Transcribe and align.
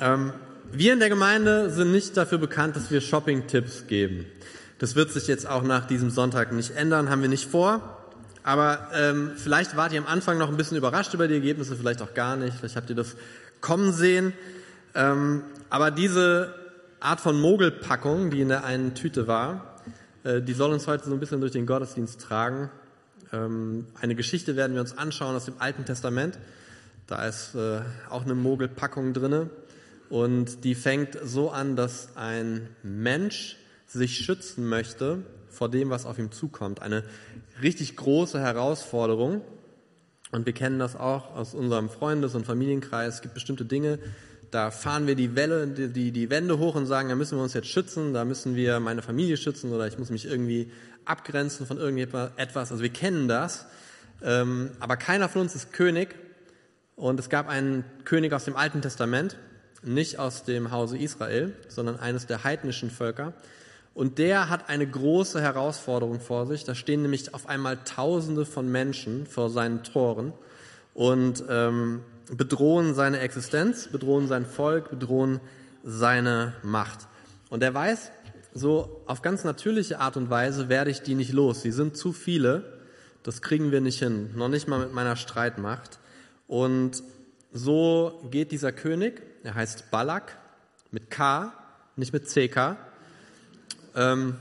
Ähm, 0.00 0.32
wir 0.72 0.92
in 0.92 0.98
der 0.98 1.08
Gemeinde 1.08 1.70
sind 1.70 1.92
nicht 1.92 2.16
dafür 2.16 2.38
bekannt, 2.38 2.76
dass 2.76 2.90
wir 2.90 3.00
Shopping-Tipps 3.00 3.86
geben. 3.86 4.26
Das 4.78 4.94
wird 4.94 5.10
sich 5.10 5.26
jetzt 5.26 5.48
auch 5.48 5.62
nach 5.62 5.86
diesem 5.86 6.10
Sonntag 6.10 6.52
nicht 6.52 6.76
ändern, 6.76 7.08
haben 7.08 7.22
wir 7.22 7.28
nicht 7.28 7.48
vor. 7.50 7.96
Aber 8.42 8.88
ähm, 8.94 9.32
vielleicht 9.36 9.76
wart 9.76 9.92
ihr 9.92 10.00
am 10.00 10.06
Anfang 10.06 10.38
noch 10.38 10.48
ein 10.48 10.56
bisschen 10.56 10.76
überrascht 10.76 11.14
über 11.14 11.28
die 11.28 11.34
Ergebnisse, 11.34 11.76
vielleicht 11.76 12.02
auch 12.02 12.14
gar 12.14 12.36
nicht. 12.36 12.56
Vielleicht 12.58 12.76
habt 12.76 12.90
ihr 12.90 12.96
das 12.96 13.16
kommen 13.60 13.92
sehen. 13.92 14.32
Ähm, 14.94 15.42
aber 15.70 15.90
diese 15.90 16.54
Art 17.00 17.20
von 17.20 17.40
Mogelpackung, 17.40 18.30
die 18.30 18.40
in 18.40 18.48
der 18.48 18.64
einen 18.64 18.94
Tüte 18.94 19.26
war, 19.26 19.80
äh, 20.24 20.42
die 20.42 20.52
soll 20.52 20.72
uns 20.72 20.86
heute 20.86 21.06
so 21.06 21.12
ein 21.12 21.20
bisschen 21.20 21.40
durch 21.40 21.52
den 21.52 21.66
Gottesdienst 21.66 22.20
tragen. 22.20 22.70
Ähm, 23.32 23.86
eine 24.00 24.14
Geschichte 24.14 24.56
werden 24.56 24.74
wir 24.74 24.80
uns 24.80 24.96
anschauen 24.96 25.34
aus 25.34 25.46
dem 25.46 25.54
Alten 25.58 25.84
Testament. 25.84 26.38
Da 27.06 27.26
ist 27.26 27.54
äh, 27.54 27.80
auch 28.10 28.24
eine 28.24 28.34
Mogelpackung 28.34 29.12
drinne. 29.12 29.50
Und 30.08 30.64
die 30.64 30.74
fängt 30.74 31.18
so 31.22 31.50
an, 31.50 31.76
dass 31.76 32.16
ein 32.16 32.68
Mensch 32.82 33.56
sich 33.86 34.18
schützen 34.18 34.68
möchte 34.68 35.24
vor 35.48 35.70
dem, 35.70 35.90
was 35.90 36.06
auf 36.06 36.18
ihm 36.18 36.32
zukommt. 36.32 36.82
Eine 36.82 37.04
richtig 37.62 37.96
große 37.96 38.38
Herausforderung. 38.38 39.40
Und 40.32 40.46
wir 40.46 40.52
kennen 40.52 40.78
das 40.78 40.96
auch 40.96 41.34
aus 41.34 41.54
unserem 41.54 41.88
Freundes- 41.88 42.34
und 42.34 42.46
Familienkreis. 42.46 43.16
Es 43.16 43.22
gibt 43.22 43.34
bestimmte 43.34 43.64
Dinge, 43.64 43.98
da 44.50 44.70
fahren 44.70 45.06
wir 45.06 45.16
die 45.16 45.34
Welle, 45.34 45.66
die, 45.66 46.12
die 46.12 46.30
Wände 46.30 46.58
hoch 46.58 46.76
und 46.76 46.86
sagen, 46.86 47.08
da 47.08 47.14
müssen 47.14 47.36
wir 47.36 47.42
uns 47.42 47.54
jetzt 47.54 47.68
schützen, 47.68 48.12
da 48.14 48.24
müssen 48.24 48.54
wir 48.54 48.80
meine 48.80 49.02
Familie 49.02 49.36
schützen 49.36 49.72
oder 49.72 49.86
ich 49.86 49.98
muss 49.98 50.10
mich 50.10 50.24
irgendwie 50.24 50.70
abgrenzen 51.04 51.66
von 51.66 51.78
irgendetwas. 51.78 52.70
Also 52.70 52.80
wir 52.80 52.90
kennen 52.90 53.28
das. 53.28 53.66
Ähm, 54.22 54.70
aber 54.80 54.96
keiner 54.96 55.28
von 55.28 55.42
uns 55.42 55.54
ist 55.54 55.72
König. 55.72 56.14
Und 56.96 57.20
es 57.20 57.28
gab 57.28 57.48
einen 57.48 57.84
König 58.04 58.32
aus 58.32 58.44
dem 58.44 58.56
Alten 58.56 58.80
Testament, 58.80 59.36
nicht 59.86 60.18
aus 60.18 60.44
dem 60.44 60.70
Hause 60.70 60.98
Israel, 60.98 61.52
sondern 61.68 61.98
eines 61.98 62.26
der 62.26 62.44
heidnischen 62.44 62.90
Völker. 62.90 63.32
Und 63.94 64.18
der 64.18 64.50
hat 64.50 64.68
eine 64.68 64.86
große 64.86 65.40
Herausforderung 65.40 66.20
vor 66.20 66.46
sich. 66.46 66.64
Da 66.64 66.74
stehen 66.74 67.02
nämlich 67.02 67.32
auf 67.32 67.48
einmal 67.48 67.78
Tausende 67.84 68.44
von 68.44 68.70
Menschen 68.70 69.26
vor 69.26 69.48
seinen 69.48 69.84
Toren 69.84 70.34
und 70.92 71.42
ähm, 71.48 72.02
bedrohen 72.30 72.94
seine 72.94 73.20
Existenz, 73.20 73.88
bedrohen 73.88 74.28
sein 74.28 74.44
Volk, 74.44 74.90
bedrohen 74.90 75.40
seine 75.82 76.52
Macht. 76.62 77.06
Und 77.48 77.62
er 77.62 77.72
weiß, 77.72 78.10
so 78.52 79.02
auf 79.06 79.22
ganz 79.22 79.44
natürliche 79.44 80.00
Art 80.00 80.16
und 80.16 80.30
Weise 80.30 80.68
werde 80.68 80.90
ich 80.90 81.02
die 81.02 81.14
nicht 81.14 81.32
los. 81.32 81.62
Sie 81.62 81.72
sind 81.72 81.96
zu 81.96 82.12
viele. 82.12 82.80
Das 83.22 83.42
kriegen 83.42 83.70
wir 83.70 83.80
nicht 83.80 83.98
hin. 83.98 84.30
Noch 84.34 84.48
nicht 84.48 84.68
mal 84.68 84.80
mit 84.80 84.92
meiner 84.92 85.16
Streitmacht. 85.16 85.98
Und 86.48 87.02
so 87.52 88.20
geht 88.30 88.52
dieser 88.52 88.72
König, 88.72 89.22
er 89.46 89.54
heißt 89.54 89.92
Balak, 89.92 90.36
mit 90.90 91.08
K, 91.08 91.52
nicht 91.94 92.12
mit 92.12 92.26
CK. 92.26 92.76
Ähm, 93.94 94.36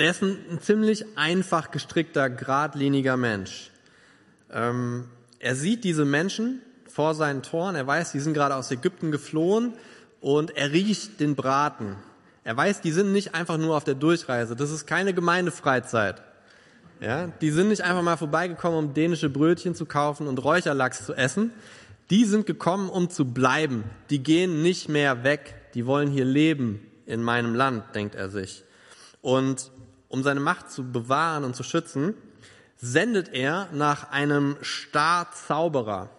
der 0.00 0.10
ist 0.10 0.22
ein, 0.22 0.36
ein, 0.50 0.60
ziemlich 0.60 1.16
einfach 1.16 1.70
gestrickter, 1.70 2.28
geradliniger 2.28 3.16
Mensch. 3.16 3.70
Ähm, 4.50 5.08
er 5.38 5.54
sieht 5.54 5.84
diese 5.84 6.04
Menschen 6.04 6.62
vor 6.88 7.14
seinen 7.14 7.44
Toren, 7.44 7.76
er 7.76 7.86
weiß, 7.86 8.10
die 8.10 8.18
sind 8.18 8.34
gerade 8.34 8.56
aus 8.56 8.72
Ägypten 8.72 9.12
geflohen 9.12 9.74
und 10.20 10.56
er 10.56 10.72
riecht 10.72 11.20
den 11.20 11.36
Braten. 11.36 11.94
Er 12.42 12.56
weiß, 12.56 12.80
die 12.80 12.90
sind 12.90 13.12
nicht 13.12 13.36
einfach 13.36 13.56
nur 13.56 13.76
auf 13.76 13.84
der 13.84 13.94
Durchreise, 13.94 14.56
das 14.56 14.72
ist 14.72 14.86
keine 14.86 15.14
Gemeindefreizeit. 15.14 16.22
Ja, 17.00 17.28
die 17.40 17.50
sind 17.50 17.68
nicht 17.68 17.82
einfach 17.82 18.02
mal 18.02 18.16
vorbeigekommen, 18.16 18.78
um 18.78 18.94
dänische 18.94 19.30
Brötchen 19.30 19.74
zu 19.74 19.86
kaufen 19.86 20.26
und 20.26 20.42
Räucherlachs 20.42 21.06
zu 21.06 21.14
essen. 21.14 21.52
Die 22.10 22.24
sind 22.24 22.44
gekommen, 22.44 22.90
um 22.90 23.08
zu 23.08 23.24
bleiben. 23.24 23.84
Die 24.10 24.22
gehen 24.22 24.62
nicht 24.62 24.88
mehr 24.88 25.22
weg. 25.22 25.72
Die 25.74 25.86
wollen 25.86 26.10
hier 26.10 26.24
leben 26.24 26.86
in 27.06 27.22
meinem 27.22 27.54
Land, 27.54 27.94
denkt 27.94 28.16
er 28.16 28.28
sich. 28.28 28.64
Und 29.20 29.70
um 30.08 30.24
seine 30.24 30.40
Macht 30.40 30.72
zu 30.72 30.90
bewahren 30.90 31.44
und 31.44 31.54
zu 31.54 31.62
schützen, 31.62 32.14
sendet 32.76 33.32
er 33.32 33.68
nach 33.72 34.10
einem 34.10 34.56
Starzauberer, 34.60 36.10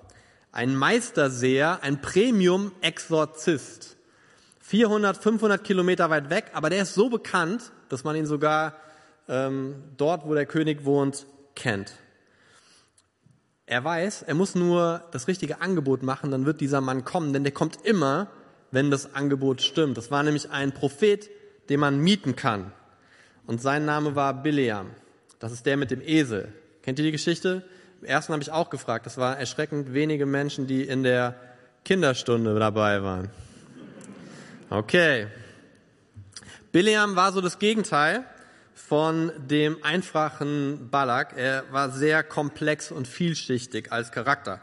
ein 0.53 0.75
Meisterseher, 0.75 1.79
ein 1.81 2.01
Premium-Exorzist. 2.01 3.97
400, 4.59 5.17
500 5.17 5.63
Kilometer 5.63 6.09
weit 6.09 6.29
weg, 6.29 6.51
aber 6.53 6.69
der 6.69 6.83
ist 6.83 6.93
so 6.93 7.09
bekannt, 7.09 7.73
dass 7.89 8.05
man 8.05 8.15
ihn 8.15 8.25
sogar 8.25 8.75
ähm, 9.27 9.75
dort, 9.97 10.25
wo 10.25 10.33
der 10.33 10.45
König 10.45 10.85
wohnt, 10.85 11.25
kennt. 11.55 11.93
Er 13.71 13.85
weiß, 13.85 14.23
er 14.23 14.35
muss 14.35 14.53
nur 14.53 15.01
das 15.13 15.29
richtige 15.29 15.61
Angebot 15.61 16.03
machen, 16.03 16.29
dann 16.29 16.45
wird 16.45 16.59
dieser 16.59 16.81
Mann 16.81 17.05
kommen, 17.05 17.31
denn 17.31 17.45
der 17.45 17.53
kommt 17.53 17.77
immer, 17.85 18.27
wenn 18.69 18.91
das 18.91 19.15
Angebot 19.15 19.61
stimmt. 19.61 19.95
Das 19.95 20.11
war 20.11 20.23
nämlich 20.23 20.49
ein 20.49 20.73
Prophet, 20.73 21.29
den 21.69 21.79
man 21.79 21.97
mieten 21.97 22.35
kann. 22.35 22.73
Und 23.47 23.61
sein 23.61 23.85
Name 23.85 24.13
war 24.13 24.33
Bileam. 24.43 24.87
Das 25.39 25.53
ist 25.53 25.65
der 25.65 25.77
mit 25.77 25.89
dem 25.89 26.01
Esel. 26.01 26.53
Kennt 26.81 26.99
ihr 26.99 27.05
die 27.05 27.13
Geschichte? 27.13 27.63
Im 28.01 28.07
ersten 28.07 28.33
habe 28.33 28.43
ich 28.43 28.51
auch 28.51 28.69
gefragt. 28.69 29.05
Das 29.05 29.17
waren 29.17 29.37
erschreckend 29.37 29.93
wenige 29.93 30.25
Menschen, 30.25 30.67
die 30.67 30.83
in 30.83 31.03
der 31.03 31.35
Kinderstunde 31.85 32.59
dabei 32.59 33.03
waren. 33.03 33.29
Okay. 34.69 35.27
Bileam 36.73 37.15
war 37.15 37.31
so 37.31 37.39
das 37.39 37.57
Gegenteil 37.57 38.25
von 38.73 39.31
dem 39.37 39.83
einfachen 39.83 40.89
Balak. 40.89 41.37
Er 41.37 41.63
war 41.71 41.89
sehr 41.89 42.23
komplex 42.23 42.91
und 42.91 43.07
vielschichtig 43.07 43.91
als 43.91 44.11
Charakter. 44.11 44.61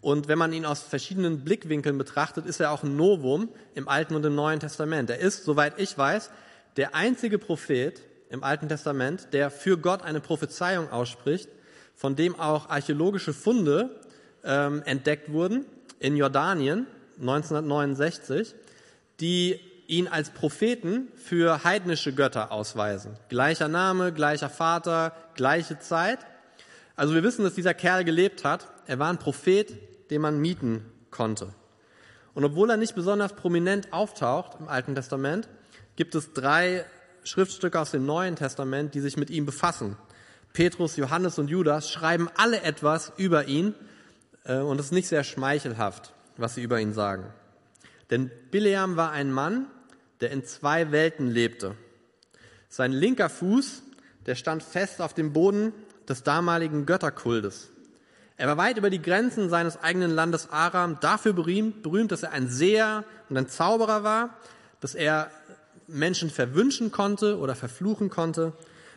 Und 0.00 0.28
wenn 0.28 0.38
man 0.38 0.52
ihn 0.52 0.64
aus 0.64 0.82
verschiedenen 0.82 1.44
Blickwinkeln 1.44 1.98
betrachtet, 1.98 2.46
ist 2.46 2.60
er 2.60 2.70
auch 2.70 2.82
ein 2.82 2.96
Novum 2.96 3.50
im 3.74 3.88
Alten 3.88 4.14
und 4.14 4.24
im 4.24 4.34
Neuen 4.34 4.60
Testament. 4.60 5.10
Er 5.10 5.18
ist, 5.18 5.44
soweit 5.44 5.78
ich 5.78 5.96
weiß, 5.96 6.30
der 6.76 6.94
einzige 6.94 7.38
Prophet 7.38 8.00
im 8.30 8.42
Alten 8.42 8.68
Testament, 8.68 9.28
der 9.32 9.50
für 9.50 9.76
Gott 9.76 10.02
eine 10.02 10.20
Prophezeiung 10.20 10.90
ausspricht, 10.90 11.50
von 11.94 12.16
dem 12.16 12.38
auch 12.38 12.70
archäologische 12.70 13.34
Funde 13.34 14.00
ähm, 14.42 14.82
entdeckt 14.86 15.32
wurden 15.32 15.66
in 15.98 16.16
Jordanien 16.16 16.86
1969, 17.20 18.54
die 19.20 19.60
ihn 19.90 20.08
als 20.08 20.30
Propheten 20.30 21.08
für 21.16 21.64
heidnische 21.64 22.14
Götter 22.14 22.52
ausweisen. 22.52 23.16
Gleicher 23.28 23.68
Name, 23.68 24.12
gleicher 24.12 24.48
Vater, 24.48 25.12
gleiche 25.34 25.78
Zeit. 25.78 26.20
Also 26.96 27.14
wir 27.14 27.22
wissen, 27.22 27.44
dass 27.44 27.54
dieser 27.54 27.74
Kerl 27.74 28.04
gelebt 28.04 28.44
hat. 28.44 28.68
Er 28.86 28.98
war 28.98 29.10
ein 29.10 29.18
Prophet, 29.18 29.76
den 30.10 30.20
man 30.20 30.38
mieten 30.38 30.84
konnte. 31.10 31.54
Und 32.34 32.44
obwohl 32.44 32.70
er 32.70 32.76
nicht 32.76 32.94
besonders 32.94 33.34
prominent 33.34 33.92
auftaucht 33.92 34.58
im 34.60 34.68
Alten 34.68 34.94
Testament, 34.94 35.48
gibt 35.96 36.14
es 36.14 36.32
drei 36.32 36.84
Schriftstücke 37.24 37.78
aus 37.78 37.90
dem 37.90 38.06
Neuen 38.06 38.36
Testament, 38.36 38.94
die 38.94 39.00
sich 39.00 39.16
mit 39.16 39.30
ihm 39.30 39.44
befassen. 39.44 39.96
Petrus, 40.52 40.96
Johannes 40.96 41.38
und 41.38 41.48
Judas 41.48 41.90
schreiben 41.90 42.28
alle 42.36 42.62
etwas 42.62 43.12
über 43.16 43.46
ihn 43.46 43.74
äh, 44.44 44.58
und 44.58 44.78
es 44.80 44.86
ist 44.86 44.92
nicht 44.92 45.08
sehr 45.08 45.24
schmeichelhaft, 45.24 46.12
was 46.36 46.54
sie 46.54 46.62
über 46.62 46.80
ihn 46.80 46.92
sagen. 46.92 47.26
Denn 48.10 48.30
Bileam 48.50 48.96
war 48.96 49.12
ein 49.12 49.32
Mann, 49.32 49.66
der 50.20 50.30
in 50.30 50.44
zwei 50.44 50.92
Welten 50.92 51.28
lebte. 51.28 51.74
Sein 52.68 52.92
linker 52.92 53.28
Fuß, 53.28 53.82
der 54.26 54.34
stand 54.34 54.62
fest 54.62 55.00
auf 55.00 55.14
dem 55.14 55.32
Boden 55.32 55.72
des 56.08 56.22
damaligen 56.22 56.86
Götterkultes. 56.86 57.70
Er 58.36 58.48
war 58.48 58.56
weit 58.56 58.78
über 58.78 58.90
die 58.90 59.02
Grenzen 59.02 59.50
seines 59.50 59.76
eigenen 59.82 60.10
Landes 60.10 60.50
Aram 60.50 60.98
dafür 61.00 61.32
berühmt, 61.32 62.10
dass 62.10 62.22
er 62.22 62.32
ein 62.32 62.48
Seher 62.48 63.04
und 63.28 63.36
ein 63.36 63.48
Zauberer 63.48 64.02
war, 64.02 64.38
dass 64.80 64.94
er 64.94 65.30
Menschen 65.86 66.30
verwünschen 66.30 66.90
konnte 66.90 67.38
oder 67.38 67.54
verfluchen 67.54 68.08
konnte. 68.08 68.52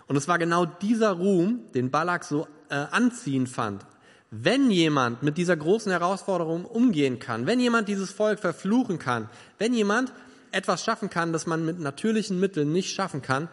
Und 0.08 0.16
es 0.16 0.28
war 0.28 0.38
genau 0.38 0.66
dieser 0.66 1.12
Ruhm, 1.12 1.62
den 1.74 1.92
Balak 1.92 2.24
so 2.24 2.48
äh, 2.70 2.76
anziehend 2.76 3.50
fand. 3.50 3.86
Wenn 4.32 4.72
jemand 4.72 5.24
mit 5.24 5.38
dieser 5.38 5.56
großen 5.56 5.92
Herausforderung 5.92 6.66
umgehen 6.66 7.20
kann, 7.20 7.46
wenn 7.46 7.60
jemand 7.60 7.88
dieses 7.88 8.12
Volk 8.12 8.40
verfluchen 8.40 8.98
kann, 8.98 9.30
wenn 9.58 9.74
jemand 9.74 10.14
etwas 10.54 10.84
schaffen 10.84 11.10
kann, 11.10 11.34
das 11.34 11.46
man 11.46 11.66
mit 11.66 11.80
natürlichen 11.80 12.40
Mitteln 12.40 12.72
nicht 12.72 12.94
schaffen 12.94 13.22
kann, 13.22 13.50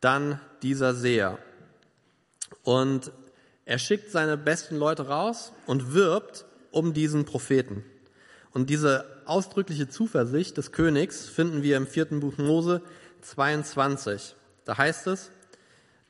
dann 0.00 0.40
dieser 0.62 0.94
Seher. 0.94 1.38
Und 2.62 3.12
er 3.64 3.78
schickt 3.78 4.10
seine 4.10 4.36
besten 4.36 4.76
Leute 4.76 5.08
raus 5.08 5.52
und 5.66 5.92
wirbt 5.92 6.46
um 6.70 6.94
diesen 6.94 7.24
Propheten. 7.24 7.84
Und 8.52 8.70
diese 8.70 9.04
ausdrückliche 9.26 9.88
Zuversicht 9.88 10.56
des 10.56 10.72
Königs 10.72 11.28
finden 11.28 11.62
wir 11.62 11.76
im 11.76 11.86
vierten 11.86 12.20
Buch 12.20 12.38
Mose 12.38 12.82
22. 13.20 14.34
Da 14.64 14.78
heißt 14.78 15.06
es, 15.08 15.30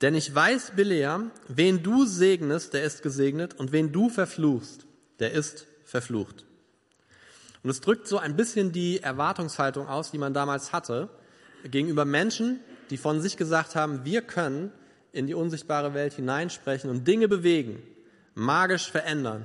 denn 0.00 0.14
ich 0.14 0.32
weiß, 0.32 0.72
Bileam, 0.76 1.32
wen 1.48 1.82
du 1.82 2.06
segnest, 2.06 2.74
der 2.74 2.84
ist 2.84 3.02
gesegnet, 3.02 3.54
und 3.54 3.72
wen 3.72 3.90
du 3.90 4.08
verfluchst, 4.08 4.86
der 5.18 5.32
ist 5.32 5.66
verflucht. 5.84 6.44
Und 7.62 7.70
es 7.70 7.80
drückt 7.80 8.06
so 8.06 8.18
ein 8.18 8.36
bisschen 8.36 8.72
die 8.72 9.02
Erwartungshaltung 9.02 9.88
aus, 9.88 10.10
die 10.10 10.18
man 10.18 10.34
damals 10.34 10.72
hatte, 10.72 11.08
gegenüber 11.64 12.04
Menschen, 12.04 12.60
die 12.90 12.96
von 12.96 13.20
sich 13.20 13.36
gesagt 13.36 13.74
haben, 13.74 14.04
wir 14.04 14.22
können 14.22 14.72
in 15.12 15.26
die 15.26 15.34
unsichtbare 15.34 15.94
Welt 15.94 16.12
hineinsprechen 16.14 16.90
und 16.90 17.06
Dinge 17.06 17.28
bewegen, 17.28 17.82
magisch 18.34 18.90
verändern. 18.90 19.44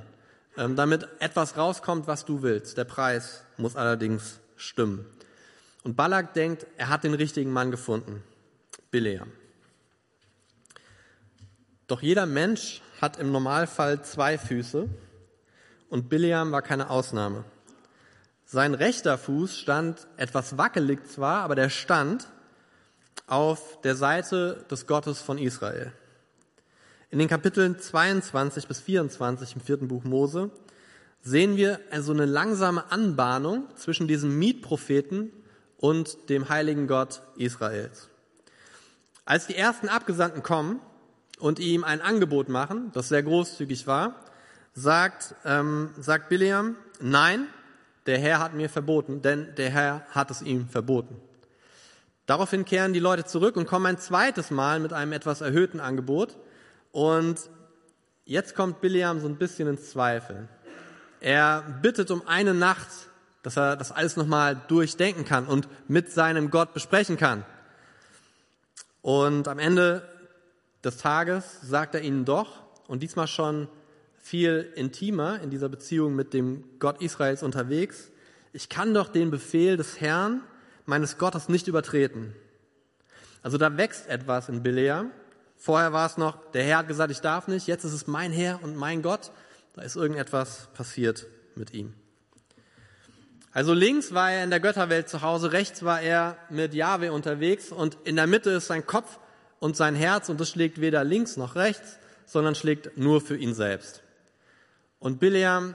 ähm, 0.56 0.76
damit 0.76 1.08
etwas 1.18 1.56
rauskommt, 1.56 2.06
was 2.06 2.24
du 2.24 2.42
willst. 2.42 2.78
Der 2.78 2.84
Preis 2.84 3.42
muss 3.56 3.76
allerdings 3.76 4.40
stimmen. 4.56 5.04
Und 5.82 5.96
Balak 5.96 6.34
denkt, 6.34 6.66
er 6.76 6.88
hat 6.88 7.04
den 7.04 7.14
richtigen 7.14 7.52
Mann 7.52 7.70
gefunden, 7.70 8.22
Bileam. 8.90 9.32
Doch 11.86 12.00
jeder 12.00 12.24
Mensch 12.24 12.80
hat 13.00 13.18
im 13.18 13.32
Normalfall 13.32 14.02
zwei 14.02 14.38
Füße 14.38 14.88
und 15.90 16.08
Bileam 16.08 16.52
war 16.52 16.62
keine 16.62 16.88
Ausnahme. 16.88 17.44
Sein 18.46 18.74
rechter 18.74 19.18
Fuß 19.18 19.58
stand 19.58 20.06
etwas 20.16 20.58
wackelig 20.58 21.06
zwar, 21.06 21.42
aber 21.42 21.54
der 21.54 21.70
stand 21.70 22.28
auf 23.26 23.80
der 23.82 23.96
Seite 23.96 24.64
des 24.70 24.86
Gottes 24.86 25.20
von 25.20 25.38
Israel. 25.38 25.92
In 27.10 27.18
den 27.18 27.28
Kapiteln 27.28 27.78
22 27.78 28.68
bis 28.68 28.80
24 28.80 29.54
im 29.54 29.60
vierten 29.60 29.88
Buch 29.88 30.04
Mose 30.04 30.50
sehen 31.22 31.56
wir 31.56 31.80
also 31.90 32.12
eine 32.12 32.26
langsame 32.26 32.90
Anbahnung 32.92 33.66
zwischen 33.76 34.08
diesem 34.08 34.38
Mietpropheten 34.38 35.32
und 35.78 36.28
dem 36.28 36.48
heiligen 36.48 36.86
Gott 36.86 37.22
Israels. 37.36 38.08
Als 39.24 39.46
die 39.46 39.56
ersten 39.56 39.88
Abgesandten 39.88 40.42
kommen 40.42 40.80
und 41.38 41.58
ihm 41.58 41.82
ein 41.82 42.02
Angebot 42.02 42.50
machen, 42.50 42.90
das 42.92 43.08
sehr 43.08 43.22
großzügig 43.22 43.86
war, 43.86 44.16
sagt, 44.74 45.34
ähm, 45.46 45.90
sagt 45.98 46.28
Bileam, 46.28 46.76
nein, 47.00 47.46
der 48.06 48.18
Herr 48.18 48.38
hat 48.38 48.54
mir 48.54 48.68
verboten, 48.68 49.22
denn 49.22 49.54
der 49.56 49.70
Herr 49.70 50.06
hat 50.10 50.30
es 50.30 50.42
ihm 50.42 50.68
verboten. 50.68 51.20
Daraufhin 52.26 52.64
kehren 52.64 52.92
die 52.92 53.00
Leute 53.00 53.24
zurück 53.24 53.56
und 53.56 53.66
kommen 53.66 53.86
ein 53.86 53.98
zweites 53.98 54.50
Mal 54.50 54.80
mit 54.80 54.92
einem 54.92 55.12
etwas 55.12 55.40
erhöhten 55.40 55.80
Angebot. 55.80 56.36
Und 56.90 57.38
jetzt 58.24 58.54
kommt 58.54 58.80
Bileam 58.80 59.20
so 59.20 59.28
ein 59.28 59.36
bisschen 59.36 59.68
ins 59.68 59.90
Zweifel. 59.90 60.48
Er 61.20 61.62
bittet 61.82 62.10
um 62.10 62.26
eine 62.26 62.54
Nacht, 62.54 62.88
dass 63.42 63.56
er 63.56 63.76
das 63.76 63.92
alles 63.92 64.16
nochmal 64.16 64.56
durchdenken 64.68 65.24
kann 65.24 65.46
und 65.46 65.68
mit 65.88 66.10
seinem 66.10 66.50
Gott 66.50 66.72
besprechen 66.72 67.18
kann. 67.18 67.44
Und 69.02 69.48
am 69.48 69.58
Ende 69.58 70.08
des 70.82 70.96
Tages 70.96 71.60
sagt 71.62 71.94
er 71.94 72.00
ihnen 72.00 72.24
doch, 72.24 72.62
und 72.86 73.02
diesmal 73.02 73.26
schon 73.26 73.68
viel 74.24 74.72
intimer 74.74 75.38
in 75.42 75.50
dieser 75.50 75.68
Beziehung 75.68 76.14
mit 76.14 76.32
dem 76.32 76.64
Gott 76.78 77.02
Israels 77.02 77.42
unterwegs, 77.42 78.10
ich 78.54 78.70
kann 78.70 78.94
doch 78.94 79.08
den 79.08 79.30
Befehl 79.30 79.76
des 79.76 80.00
Herrn, 80.00 80.40
meines 80.86 81.18
Gottes, 81.18 81.50
nicht 81.50 81.68
übertreten. 81.68 82.34
Also 83.42 83.58
da 83.58 83.76
wächst 83.76 84.08
etwas 84.08 84.48
in 84.48 84.62
Bilea. 84.62 85.10
Vorher 85.58 85.92
war 85.92 86.06
es 86.06 86.16
noch, 86.16 86.38
der 86.52 86.64
Herr 86.64 86.78
hat 86.78 86.88
gesagt, 86.88 87.10
ich 87.10 87.20
darf 87.20 87.48
nicht, 87.48 87.66
jetzt 87.66 87.84
ist 87.84 87.92
es 87.92 88.06
mein 88.06 88.32
Herr 88.32 88.62
und 88.62 88.76
mein 88.76 89.02
Gott. 89.02 89.30
Da 89.74 89.82
ist 89.82 89.94
irgendetwas 89.94 90.68
passiert 90.72 91.26
mit 91.54 91.74
ihm. 91.74 91.92
Also 93.52 93.74
links 93.74 94.14
war 94.14 94.32
er 94.32 94.42
in 94.42 94.50
der 94.50 94.60
Götterwelt 94.60 95.10
zu 95.10 95.20
Hause, 95.20 95.52
rechts 95.52 95.82
war 95.82 96.00
er 96.00 96.38
mit 96.48 96.72
Jahwe 96.72 97.12
unterwegs 97.12 97.72
und 97.72 97.98
in 98.04 98.16
der 98.16 98.26
Mitte 98.26 98.50
ist 98.52 98.68
sein 98.68 98.86
Kopf 98.86 99.18
und 99.58 99.76
sein 99.76 99.94
Herz 99.94 100.30
und 100.30 100.40
das 100.40 100.48
schlägt 100.48 100.80
weder 100.80 101.04
links 101.04 101.36
noch 101.36 101.56
rechts, 101.56 101.98
sondern 102.24 102.54
schlägt 102.54 102.96
nur 102.96 103.20
für 103.20 103.36
ihn 103.36 103.52
selbst. 103.52 104.03
Und 105.04 105.20
Bileam 105.20 105.74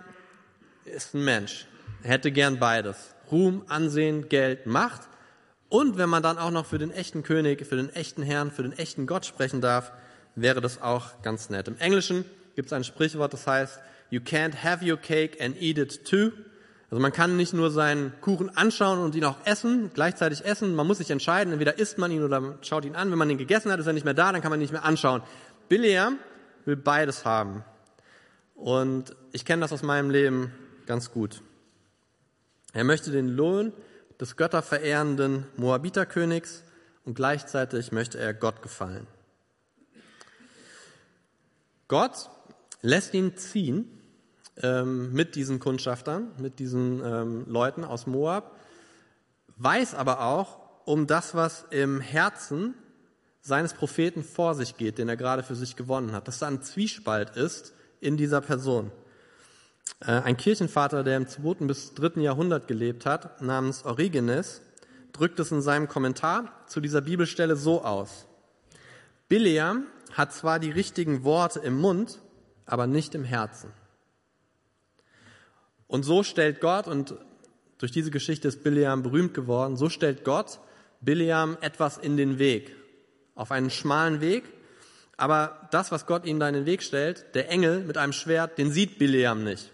ist 0.86 1.14
ein 1.14 1.24
Mensch. 1.24 1.68
Hätte 2.02 2.31
gern 2.31 2.58
beides. 2.58 3.14
Ruhm, 3.31 3.62
Ansehen, 3.68 4.28
Geld, 4.28 4.66
Macht. 4.66 5.02
Und 5.70 6.00
wenn 6.00 6.10
man 6.10 6.24
dann 6.24 6.40
auch 6.40 6.50
noch 6.50 6.66
für 6.66 6.80
den 6.80 6.90
echten 6.90 7.22
König, 7.22 7.64
für 7.68 7.76
den 7.76 7.94
echten 7.94 8.24
Herrn, 8.24 8.50
für 8.50 8.64
den 8.64 8.74
echten 8.74 9.06
Gott 9.06 9.28
sprechen 9.28 9.62
darf, 9.62 9.92
wäre 10.34 10.62
das 10.62 10.81
auch 10.81 11.22
ganz 11.22 11.52
nett. 11.52 11.68
Im 11.68 11.78
Englischen 11.78 12.26
gibt 12.56 12.70
es 12.70 12.74
ein 12.74 12.84
Sprichwort, 12.84 13.31
das 13.31 13.46
heißt, 13.46 13.80
you 14.10 14.20
can't 14.20 14.64
have 14.64 14.84
your 14.84 14.98
cake 14.98 15.40
and 15.40 15.62
eat 15.62 15.78
it 15.78 16.10
too. 16.10 16.31
Also 16.90 17.00
man 17.00 17.12
kann 17.12 17.38
nicht 17.38 17.54
nur 17.54 17.70
seinen 17.70 18.20
Kuchen 18.22 18.58
anschauen 18.58 18.98
und 18.98 19.14
ihn 19.14 19.26
auch 19.26 19.46
essen, 19.46 19.92
gleichzeitig 19.94 20.44
essen. 20.44 20.74
Man 20.74 20.88
muss 20.88 20.98
sich 20.98 21.12
entscheiden, 21.12 21.54
entweder 21.54 21.78
isst 21.78 22.00
man 22.00 22.10
ihn 22.10 22.24
oder 22.24 22.58
schaut 22.64 22.84
ihn 22.84 22.96
an. 22.96 23.12
Wenn 23.12 23.20
man 23.20 23.30
ihn 23.30 23.38
gegessen 23.38 23.72
hat, 23.72 23.80
ist 23.80 23.86
er 23.86 23.94
nicht 23.94 24.06
mehr 24.06 24.16
da, 24.16 24.31
dann 24.31 24.42
kann 24.42 24.50
man 24.50 24.60
ihn 24.60 24.64
nicht 24.64 24.74
mehr 24.74 24.86
anschauen. 24.86 25.22
Bileam 25.68 26.18
will 26.66 26.78
beides 26.78 27.26
haben. 27.26 27.64
Und 28.60 29.16
ich 29.32 29.46
kenne 29.46 29.62
das 29.62 29.72
aus 29.72 29.84
meinem 29.84 30.10
Leben 30.10 30.52
ganz 30.86 31.12
gut. 31.12 31.42
Er 32.74 32.84
möchte 32.84 33.10
den 33.10 33.30
Lohn 33.30 33.72
des 34.20 34.36
götterverehrenden 34.36 35.46
Moabiterkönigs 35.56 36.66
und 37.06 37.14
gleichzeitig 37.14 37.94
möchte 37.94 38.20
er 38.20 38.34
Gott 38.34 38.62
gefallen. 38.62 39.08
Gott 41.88 42.30
lässt 42.82 43.14
ihn 43.14 43.38
ziehen 43.38 43.90
ähm, 44.58 45.14
mit 45.14 45.36
diesen 45.36 45.60
Kundschaftern, 45.60 46.32
mit 46.38 46.60
diesen 46.60 47.02
ähm, 47.04 47.46
Leuten 47.48 47.86
aus 47.86 48.08
Moab, 48.08 48.58
weiß 49.56 49.96
aber 49.96 50.26
auch 50.26 50.60
um 50.86 51.08
das, 51.08 51.34
was 51.34 51.66
im 51.70 52.02
Herzen 52.02 52.74
seines 53.42 53.74
Propheten 53.74 54.22
vor 54.24 54.54
sich 54.54 54.76
geht, 54.76 54.98
den 54.98 55.08
er 55.08 55.18
gerade 55.18 55.44
für 55.44 55.56
sich 55.56 55.78
gewonnen 55.78 56.12
hat, 56.12 56.28
dass 56.28 56.40
da 56.40 56.48
ein 56.48 56.62
Zwiespalt 56.62 57.38
ist 57.38 57.74
in 58.01 58.18
dieser 58.18 58.42
Person. 58.42 58.92
Äh, 60.01 60.12
ein 60.12 60.38
Kirchenvater, 60.38 61.04
der 61.04 61.18
im 61.18 61.28
2. 61.28 61.66
bis 61.66 61.94
3. 61.94 62.22
Jahrhundert 62.22 62.68
gelebt 62.68 63.06
hat, 63.06 63.42
namens 63.42 63.86
Origenes, 63.86 64.62
drückt 65.12 65.40
es 65.40 65.51
in 65.51 65.62
seinem 65.62 65.88
Kommentar 65.88 66.66
zu 66.68 66.80
dieser 66.80 67.01
Bibelstelle 67.01 67.56
so 67.56 67.84
aus. 67.84 68.28
Bileam 69.28 69.86
hat 70.13 70.34
zwar 70.34 70.60
die 70.60 70.72
richtigen 70.72 71.24
Worte 71.24 71.60
im 71.60 71.80
Mund, 71.80 72.19
aber 72.66 72.88
nicht 72.88 73.16
im 73.16 73.24
Herzen. 73.24 73.72
Und 75.88 76.04
so 76.04 76.24
stellt 76.24 76.62
Gott, 76.62 76.88
und 76.88 77.16
durch 77.80 77.92
diese 77.92 78.12
Geschichte 78.12 78.48
ist 78.48 78.63
Bileam 78.63 79.04
berühmt 79.04 79.34
geworden, 79.34 79.75
so 79.75 79.90
stellt 79.90 80.24
Gott 80.24 80.60
Bileam 81.02 81.57
etwas 81.62 81.98
in 81.98 82.18
den 82.18 82.40
Weg, 82.40 82.75
auf 83.36 83.52
einen 83.52 83.69
schmalen 83.69 84.22
Weg, 84.22 84.44
aber 85.19 85.68
das, 85.71 85.92
was 85.92 86.06
Gott 86.06 86.25
ihm 86.25 86.39
da 86.39 86.48
in 86.48 86.54
den 86.54 86.66
Weg 86.66 86.81
stellt, 86.81 87.36
der 87.36 87.50
Engel 87.50 87.81
mit 87.81 87.98
einem 87.98 88.13
Schwert, 88.13 88.57
den 88.57 88.71
sieht 88.71 88.98
Bileam 88.98 89.44
nicht. 89.44 89.69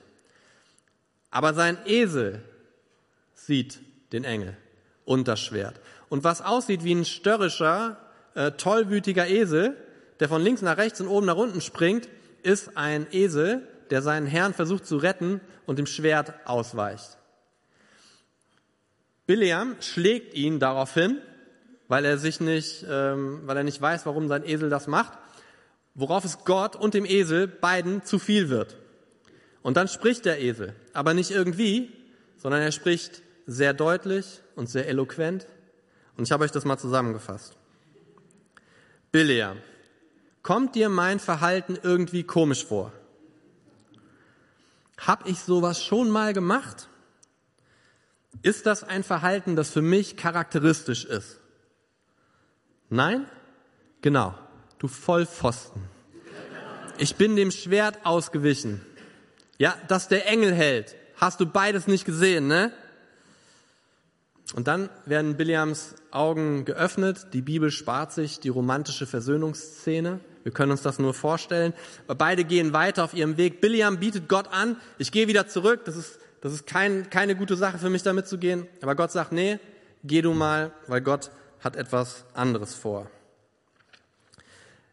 Aber 1.29 1.53
sein 1.53 1.77
Esel 1.85 2.41
sieht 3.35 3.79
den 4.11 4.23
Engel 4.23 4.57
und 5.05 5.27
das 5.27 5.39
Schwert. 5.39 5.79
Und 6.09 6.23
was 6.23 6.41
aussieht 6.41 6.83
wie 6.83 6.95
ein 6.95 7.05
störrischer, 7.05 7.97
äh, 8.33 8.51
tollwütiger 8.53 9.27
Esel, 9.27 9.77
der 10.19 10.29
von 10.29 10.41
links 10.41 10.63
nach 10.63 10.77
rechts 10.77 10.99
und 10.99 11.07
oben 11.07 11.27
nach 11.27 11.35
unten 11.35 11.61
springt, 11.61 12.09
ist 12.41 12.75
ein 12.75 13.05
Esel, 13.11 13.67
der 13.91 14.01
seinen 14.01 14.25
Herrn 14.25 14.55
versucht 14.55 14.87
zu 14.87 14.97
retten 14.97 15.41
und 15.67 15.77
dem 15.77 15.85
Schwert 15.85 16.33
ausweicht. 16.45 17.17
Bileam 19.27 19.75
schlägt 19.79 20.33
ihn 20.33 20.59
daraufhin, 20.59 21.19
weil 21.87 22.03
er 22.03 22.17
sich 22.17 22.39
nicht, 22.39 22.83
ähm, 22.89 23.41
weil 23.45 23.57
er 23.57 23.63
nicht 23.63 23.79
weiß, 23.79 24.07
warum 24.07 24.27
sein 24.27 24.43
Esel 24.43 24.71
das 24.71 24.87
macht 24.87 25.19
worauf 25.95 26.25
es 26.25 26.43
Gott 26.43 26.75
und 26.75 26.93
dem 26.93 27.05
Esel 27.05 27.47
beiden 27.47 28.03
zu 28.03 28.19
viel 28.19 28.49
wird. 28.49 28.77
Und 29.63 29.77
dann 29.77 29.87
spricht 29.87 30.25
der 30.25 30.41
Esel, 30.41 30.75
aber 30.93 31.13
nicht 31.13 31.31
irgendwie, 31.31 31.91
sondern 32.37 32.61
er 32.61 32.71
spricht 32.71 33.23
sehr 33.47 33.73
deutlich 33.73 34.41
und 34.55 34.69
sehr 34.69 34.87
eloquent. 34.87 35.47
Und 36.17 36.25
ich 36.25 36.31
habe 36.31 36.43
euch 36.43 36.51
das 36.51 36.65
mal 36.65 36.77
zusammengefasst. 36.77 37.57
Bileam, 39.11 39.57
kommt 40.43 40.75
dir 40.75 40.89
mein 40.89 41.19
Verhalten 41.19 41.79
irgendwie 41.81 42.23
komisch 42.23 42.65
vor? 42.65 42.91
Hab 44.97 45.27
ich 45.27 45.39
sowas 45.39 45.83
schon 45.83 46.09
mal 46.09 46.33
gemacht? 46.33 46.89
Ist 48.41 48.65
das 48.65 48.83
ein 48.83 49.03
Verhalten, 49.03 49.55
das 49.55 49.69
für 49.69 49.81
mich 49.81 50.17
charakteristisch 50.17 51.05
ist? 51.05 51.39
Nein? 52.89 53.25
Genau 54.01 54.35
du 54.85 54.87
Vollpfosten. 54.87 55.81
Ich 56.99 57.15
bin 57.15 57.35
dem 57.35 57.49
Schwert 57.49 58.05
ausgewichen. 58.05 58.85
Ja, 59.57 59.75
dass 59.87 60.07
der 60.07 60.27
Engel 60.27 60.53
hält. 60.53 60.95
Hast 61.15 61.39
du 61.39 61.47
beides 61.47 61.87
nicht 61.87 62.05
gesehen, 62.05 62.47
ne? 62.47 62.71
Und 64.53 64.67
dann 64.67 64.89
werden 65.07 65.37
Billiams 65.37 65.95
Augen 66.11 66.65
geöffnet. 66.65 67.33
Die 67.33 67.41
Bibel 67.41 67.71
spart 67.71 68.13
sich 68.13 68.39
die 68.39 68.49
romantische 68.49 69.07
Versöhnungsszene. 69.07 70.19
Wir 70.43 70.51
können 70.51 70.71
uns 70.71 70.83
das 70.83 70.99
nur 70.99 71.15
vorstellen. 71.15 71.73
Aber 72.05 72.15
beide 72.15 72.43
gehen 72.43 72.71
weiter 72.71 73.03
auf 73.03 73.15
ihrem 73.15 73.37
Weg. 73.37 73.61
Billiam 73.61 73.99
bietet 73.99 74.29
Gott 74.29 74.49
an, 74.51 74.77
ich 74.99 75.11
gehe 75.11 75.27
wieder 75.27 75.47
zurück. 75.47 75.81
Das 75.85 75.95
ist, 75.95 76.19
das 76.41 76.53
ist 76.53 76.67
kein, 76.67 77.09
keine 77.09 77.35
gute 77.35 77.55
Sache 77.55 77.79
für 77.79 77.89
mich, 77.89 78.03
damit 78.03 78.27
zu 78.27 78.37
gehen. 78.37 78.67
Aber 78.83 78.93
Gott 78.93 79.11
sagt, 79.11 79.31
nee, 79.31 79.57
geh 80.03 80.21
du 80.21 80.33
mal, 80.33 80.71
weil 80.85 81.01
Gott 81.01 81.31
hat 81.59 81.75
etwas 81.75 82.25
anderes 82.35 82.75
vor. 82.75 83.09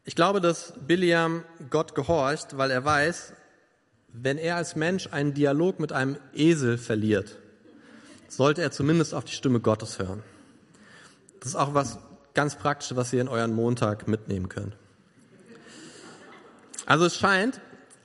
Ich 0.05 0.17
glaube, 0.17 0.41
dass 0.41 0.75
Biliam 0.87 1.45
Gott 1.71 1.95
gehorcht, 1.95 2.57
weil 2.59 2.73
er 2.73 2.85
weiß, 2.85 3.35
wenn 4.09 4.37
er 4.37 4.57
als 4.57 4.75
Mensch 4.75 5.09
einen 5.13 5.33
Dialog 5.33 5.79
mit 5.79 5.93
einem 5.93 6.17
Esel 6.35 6.77
verliert, 6.77 7.39
sollte 8.29 8.63
er 8.63 8.73
zumindest 8.73 9.15
auf 9.15 9.25
die 9.25 9.33
Stimme 9.33 9.61
Gottes 9.61 9.99
hören. 9.99 10.23
Das 11.39 11.51
ist 11.51 11.57
auch 11.57 11.75
was 11.75 11.99
ganz 12.35 12.57
Praktisches, 12.57 12.97
was 12.97 13.13
ihr 13.13 13.21
in 13.21 13.29
euren 13.29 13.55
Montag 13.55 14.09
mitnehmen 14.09 14.49
könnt. 14.49 14.77
Also 16.85 17.05
es 17.05 17.17
scheint, 17.17 17.61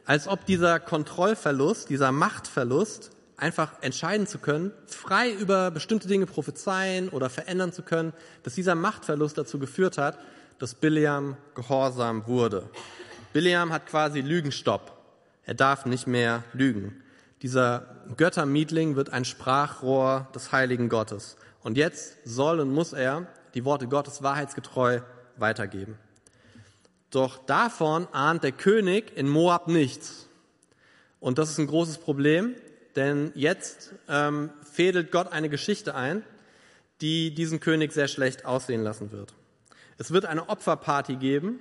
als 0.05 0.27
ob 0.27 0.45
dieser 0.45 0.79
Kontrollverlust, 0.79 1.89
dieser 1.89 2.11
Machtverlust, 2.11 3.11
einfach 3.37 3.73
entscheiden 3.81 4.27
zu 4.27 4.39
können, 4.39 4.71
frei 4.87 5.31
über 5.31 5.71
bestimmte 5.71 6.07
Dinge 6.07 6.25
prophezeien 6.25 7.09
oder 7.09 7.29
verändern 7.29 7.71
zu 7.71 7.81
können, 7.83 8.13
dass 8.43 8.55
dieser 8.55 8.75
Machtverlust 8.75 9.37
dazu 9.37 9.59
geführt 9.59 9.97
hat, 9.97 10.17
dass 10.59 10.75
Biliam 10.75 11.37
gehorsam 11.55 12.27
wurde. 12.27 12.69
Biliam 13.33 13.71
hat 13.71 13.85
quasi 13.85 14.21
Lügenstopp. 14.21 14.93
Er 15.45 15.53
darf 15.53 15.85
nicht 15.85 16.07
mehr 16.07 16.43
lügen. 16.53 17.01
Dieser 17.41 17.95
Göttermietling 18.17 18.95
wird 18.95 19.11
ein 19.11 19.25
Sprachrohr 19.25 20.27
des 20.33 20.51
heiligen 20.51 20.89
Gottes. 20.89 21.37
Und 21.63 21.77
jetzt 21.77 22.17
soll 22.25 22.59
und 22.59 22.73
muss 22.73 22.93
er 22.93 23.27
die 23.53 23.63
Worte 23.65 23.87
Gottes 23.87 24.23
wahrheitsgetreu 24.23 25.01
weitergeben. 25.37 25.97
Doch 27.11 27.37
davon 27.45 28.07
ahnt 28.11 28.43
der 28.43 28.51
König 28.51 29.15
in 29.15 29.27
Moab 29.27 29.67
nichts. 29.67 30.27
Und 31.19 31.37
das 31.37 31.49
ist 31.49 31.57
ein 31.57 31.67
großes 31.67 31.99
Problem, 31.99 32.55
denn 32.95 33.31
jetzt 33.35 33.93
ähm, 34.09 34.49
fädelt 34.71 35.11
Gott 35.11 35.31
eine 35.31 35.49
Geschichte 35.49 35.95
ein, 35.95 36.23
die 37.01 37.33
diesen 37.33 37.59
König 37.59 37.93
sehr 37.93 38.07
schlecht 38.07 38.45
aussehen 38.45 38.83
lassen 38.83 39.11
wird. 39.11 39.33
Es 39.97 40.11
wird 40.11 40.25
eine 40.25 40.49
Opferparty 40.49 41.15
geben 41.15 41.59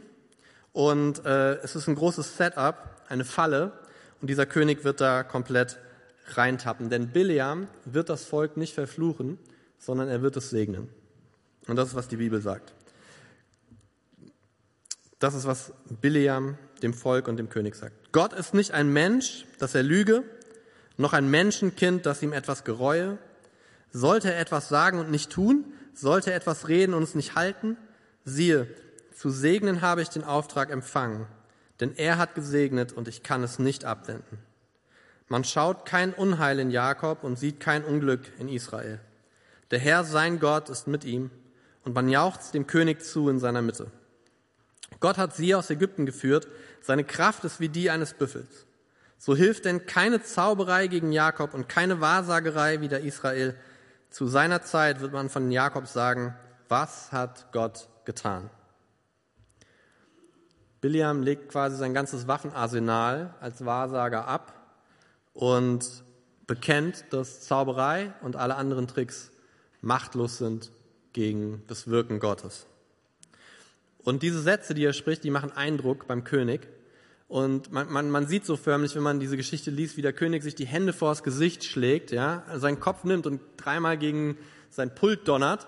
und 0.73 1.25
äh, 1.25 1.55
es 1.57 1.75
ist 1.75 1.89
ein 1.89 1.95
großes 1.95 2.37
Setup, 2.37 2.77
eine 3.09 3.25
Falle 3.25 3.73
und 4.21 4.29
dieser 4.29 4.47
König 4.47 4.85
wird 4.85 5.01
da 5.01 5.23
komplett 5.23 5.79
reintappen. 6.35 6.91
Denn 6.91 7.09
Biliam 7.09 7.69
wird 7.85 8.09
das 8.09 8.25
Volk 8.25 8.57
nicht 8.57 8.75
verfluchen, 8.75 9.39
sondern 9.79 10.09
er 10.09 10.23
wird 10.23 10.37
es 10.37 10.51
segnen. 10.51 10.89
Und 11.67 11.77
das 11.77 11.89
ist, 11.89 11.95
was 11.95 12.09
die 12.09 12.17
Bibel 12.17 12.41
sagt. 12.41 12.75
Das 15.19 15.35
ist, 15.35 15.47
was 15.47 15.73
Biliam 16.03 16.59
dem 16.83 16.93
Volk 16.93 17.29
und 17.29 17.39
dem 17.39 17.49
König 17.49 17.75
sagt. 17.75 18.13
Gott 18.13 18.35
ist 18.35 18.53
nicht 18.53 18.73
ein 18.73 18.93
Mensch, 18.93 19.47
dass 19.59 19.75
er 19.75 19.83
lüge, 19.83 20.25
noch 20.99 21.15
ein 21.15 21.31
Menschenkind, 21.31 22.05
das 22.05 22.23
ihm 22.23 22.33
etwas 22.33 22.65
gereue. 22.65 23.19
Sollte 23.93 24.33
er 24.33 24.41
etwas 24.41 24.69
sagen 24.69 24.99
und 24.99 25.11
nicht 25.11 25.31
tun? 25.31 25.65
Sollte 25.95 26.31
er 26.31 26.37
etwas 26.37 26.69
reden 26.69 26.93
und 26.93 27.03
es 27.03 27.15
nicht 27.15 27.35
halten? 27.35 27.79
Siehe, 28.29 28.67
zu 29.15 29.31
segnen 29.31 29.83
habe 29.83 30.03
ich 30.03 30.09
den 30.09 30.25
Auftrag 30.25 30.71
empfangen, 30.71 31.29
denn 31.79 31.95
er 31.97 32.19
hat 32.19 32.35
gesegnet 32.35 32.93
und 32.93 33.07
ich 33.07 33.23
kann 33.23 33.45
es 33.45 33.61
nicht 33.61 33.85
abwenden. 33.85 34.39
Man 35.29 35.45
schaut 35.45 35.87
kein 35.87 36.13
Unheil 36.13 36.59
in 36.59 36.73
Jakob 36.73 37.23
und 37.23 37.39
sieht 37.39 37.61
kein 37.61 37.85
Unglück 37.85 38.33
in 38.41 38.49
Israel. 38.49 39.01
Der 39.71 39.79
Herr, 39.79 40.03
sein 40.03 40.41
Gott, 40.41 40.71
ist 40.71 40.89
mit 40.89 41.05
ihm 41.05 41.31
und 41.85 41.95
man 41.95 42.09
jauchzt 42.09 42.53
dem 42.53 42.67
König 42.67 43.05
zu 43.05 43.29
in 43.29 43.39
seiner 43.39 43.63
Mitte. 43.63 43.93
Gott 44.99 45.19
hat 45.19 45.37
sie 45.37 45.55
aus 45.55 45.71
Ägypten 45.71 46.05
geführt, 46.05 46.49
seine 46.81 47.05
Kraft 47.05 47.45
ist 47.45 47.61
wie 47.61 47.69
die 47.69 47.91
eines 47.91 48.13
Büffels. 48.13 48.67
So 49.19 49.37
hilft 49.37 49.67
denn 49.67 49.87
keine 49.87 50.21
Zauberei 50.21 50.89
gegen 50.89 51.13
Jakob 51.13 51.55
und 51.55 51.69
keine 51.69 52.01
Wahrsagerei 52.01 52.81
wider 52.81 52.99
Israel. 52.99 53.55
Zu 54.11 54.27
seiner 54.27 54.63
Zeit 54.63 55.01
wird 55.01 55.13
man 55.13 55.31
von 55.31 55.53
Jakob 55.53 55.87
sagen, 55.87 56.35
was 56.69 57.13
hat 57.13 57.53
Gott 57.53 57.89
getan? 58.07 58.49
Biliam 60.81 61.23
legt 61.23 61.51
quasi 61.51 61.77
sein 61.77 61.95
ganzes 61.95 62.29
Waffenarsenal 62.29 63.35
als 63.41 63.65
Wahrsager 63.65 64.29
ab 64.29 64.55
und 65.35 66.05
bekennt, 66.47 67.05
dass 67.11 67.41
Zauberei 67.43 68.13
und 68.23 68.37
alle 68.37 68.55
anderen 68.57 68.87
Tricks 68.87 69.31
machtlos 69.81 70.39
sind 70.39 70.71
gegen 71.13 71.63
das 71.67 71.89
Wirken 71.89 72.21
Gottes. 72.21 72.67
Und 73.99 74.23
diese 74.23 74.41
Sätze, 74.41 74.75
die 74.75 74.85
er 74.85 74.93
spricht, 74.93 75.25
die 75.25 75.31
machen 75.31 75.51
Eindruck 75.51 76.07
beim 76.07 76.23
König. 76.23 76.69
Und 77.29 77.73
man, 77.73 77.91
man, 77.91 78.09
man 78.09 78.29
sieht 78.29 78.47
so 78.47 78.57
förmlich, 78.57 78.95
wenn 78.95 79.03
man 79.03 79.19
diese 79.19 79.37
Geschichte 79.37 79.73
liest, 79.73 79.97
wie 79.97 80.03
der 80.03 80.13
König 80.13 80.45
sich 80.45 80.55
die 80.55 80.67
Hände 80.67 80.93
vors 80.93 81.25
Gesicht 81.25 81.65
schlägt, 81.65 82.13
ja, 82.13 82.45
seinen 82.55 82.79
Kopf 82.79 83.03
nimmt 83.03 83.27
und 83.27 83.41
dreimal 83.57 83.99
gegen 83.99 84.39
sein 84.71 84.95
Pult 84.95 85.27
donnert, 85.27 85.67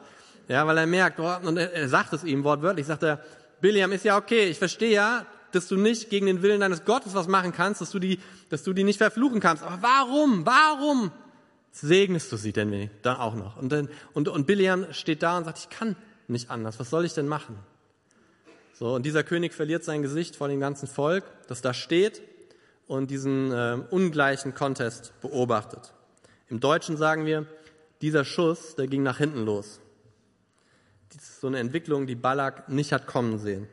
ja, 0.49 0.67
weil 0.67 0.79
er 0.79 0.87
merkt, 0.87 1.21
oh, 1.21 1.47
und 1.47 1.59
er, 1.59 1.89
sagt 1.89 2.13
es 2.15 2.25
ihm 2.25 2.43
wortwörtlich, 2.43 2.87
sagt 2.87 3.03
er, 3.03 3.21
Biliam, 3.61 3.93
ist 3.93 4.05
ja 4.05 4.17
okay, 4.17 4.49
ich 4.49 4.59
verstehe 4.59 4.93
ja, 4.93 5.27
dass 5.53 5.69
du 5.69 5.77
nicht 5.77 6.11
gegen 6.11 6.27
den 6.27 6.43
Willen 6.43 6.61
deines 6.61 6.85
Gottes 6.85 7.15
was 7.15 7.29
machen 7.29 7.53
kannst, 7.53 7.81
dass 7.81 7.91
du 7.91 7.99
die, 7.99 8.19
dass 8.49 8.63
du 8.63 8.73
die 8.73 8.85
nicht 8.85 8.99
verfluchen 8.99 9.41
kannst. 9.41 9.63
Aber 9.63 9.79
warum? 9.83 10.47
Warum 10.47 11.13
segnest 11.71 12.33
du 12.33 12.37
sie 12.37 12.53
denn 12.53 12.91
dann 13.03 13.17
auch 13.17 13.35
noch? 13.35 13.57
Und, 13.57 13.71
dann, 13.71 13.89
und, 14.15 14.29
und 14.29 14.47
Biliam 14.47 14.93
steht 14.93 15.23
da 15.23 15.39
und 15.39 15.45
sagt, 15.45 15.59
ich 15.59 15.69
kann 15.69 15.97
nicht 16.29 16.51
anders. 16.51 16.79
Was 16.81 16.91
soll 16.91 17.05
ich 17.05 17.15
denn 17.15 17.29
machen? 17.29 17.59
So, 18.75 18.95
und 18.95 19.05
dieser 19.05 19.25
König 19.25 19.55
verliert 19.55 19.85
sein 19.85 20.03
Gesicht 20.03 20.37
vor 20.37 20.49
dem 20.49 20.61
ganzen 20.61 20.87
Volk, 20.87 21.25
das 21.49 21.63
da 21.63 21.75
steht 21.75 22.23
und 22.87 23.11
diesen 23.11 23.51
äh, 23.51 23.79
ungleichen 23.91 24.55
Contest 24.55 25.13
beobachtet. 25.21 25.93
Im 26.49 26.61
Deutschen 26.61 26.97
sagen 26.97 27.27
wir, 27.27 27.47
dieser 28.01 28.25
Schuss, 28.25 28.77
der 28.77 28.87
ging 28.87 29.03
nach 29.03 29.19
hinten 29.19 29.45
los. 29.45 29.81
Ist 31.15 31.41
so 31.41 31.47
eine 31.47 31.59
Entwicklung, 31.59 32.07
die 32.07 32.15
Balak 32.15 32.69
nicht 32.69 32.93
hat 32.93 33.07
kommen 33.07 33.39
sehen. 33.39 33.67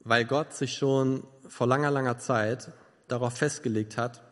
Weil 0.00 0.24
Gott 0.24 0.54
sich 0.54 0.74
schon 0.74 1.24
vor 1.48 1.66
langer, 1.66 1.90
langer 1.90 2.18
Zeit 2.18 2.72
darauf 3.08 3.36
festgelegt 3.36 3.96
hat, 3.96 4.22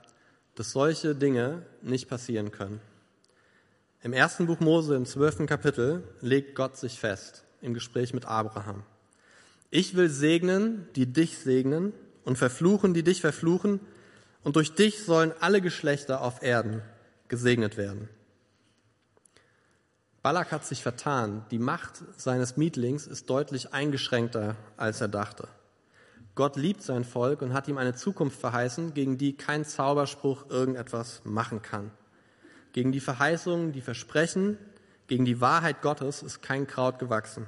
dass 0.54 0.72
solche 0.72 1.14
Dinge 1.14 1.66
nicht 1.82 2.08
passieren 2.08 2.50
können. 2.50 2.80
Im 4.02 4.12
ersten 4.12 4.46
Buch 4.46 4.60
Mose, 4.60 4.94
im 4.96 5.06
zwölften 5.06 5.46
Kapitel, 5.46 6.02
legt 6.20 6.54
Gott 6.54 6.76
sich 6.76 6.98
fest 6.98 7.44
im 7.60 7.74
Gespräch 7.74 8.14
mit 8.14 8.24
Abraham. 8.24 8.84
Ich 9.70 9.96
will 9.96 10.08
segnen, 10.08 10.88
die 10.94 11.12
dich 11.12 11.38
segnen, 11.38 11.92
und 12.24 12.38
verfluchen, 12.38 12.92
die 12.92 13.04
dich 13.04 13.20
verfluchen, 13.20 13.80
und 14.42 14.56
durch 14.56 14.74
dich 14.74 15.04
sollen 15.04 15.32
alle 15.40 15.60
Geschlechter 15.60 16.20
auf 16.22 16.42
Erden 16.42 16.82
gesegnet 17.28 17.76
werden. 17.76 18.08
Balak 20.26 20.50
hat 20.50 20.64
sich 20.64 20.82
vertan. 20.82 21.44
Die 21.52 21.60
Macht 21.60 22.02
seines 22.16 22.56
Mietlings 22.56 23.06
ist 23.06 23.30
deutlich 23.30 23.72
eingeschränkter, 23.72 24.56
als 24.76 25.00
er 25.00 25.06
dachte. 25.06 25.46
Gott 26.34 26.56
liebt 26.56 26.82
sein 26.82 27.04
Volk 27.04 27.42
und 27.42 27.54
hat 27.54 27.68
ihm 27.68 27.78
eine 27.78 27.94
Zukunft 27.94 28.40
verheißen, 28.40 28.92
gegen 28.92 29.18
die 29.18 29.36
kein 29.36 29.64
Zauberspruch 29.64 30.50
irgendetwas 30.50 31.20
machen 31.22 31.62
kann. 31.62 31.92
Gegen 32.72 32.90
die 32.90 32.98
Verheißungen, 32.98 33.70
die 33.70 33.80
Versprechen, 33.80 34.58
gegen 35.06 35.24
die 35.24 35.40
Wahrheit 35.40 35.80
Gottes 35.80 36.24
ist 36.24 36.42
kein 36.42 36.66
Kraut 36.66 36.98
gewachsen. 36.98 37.46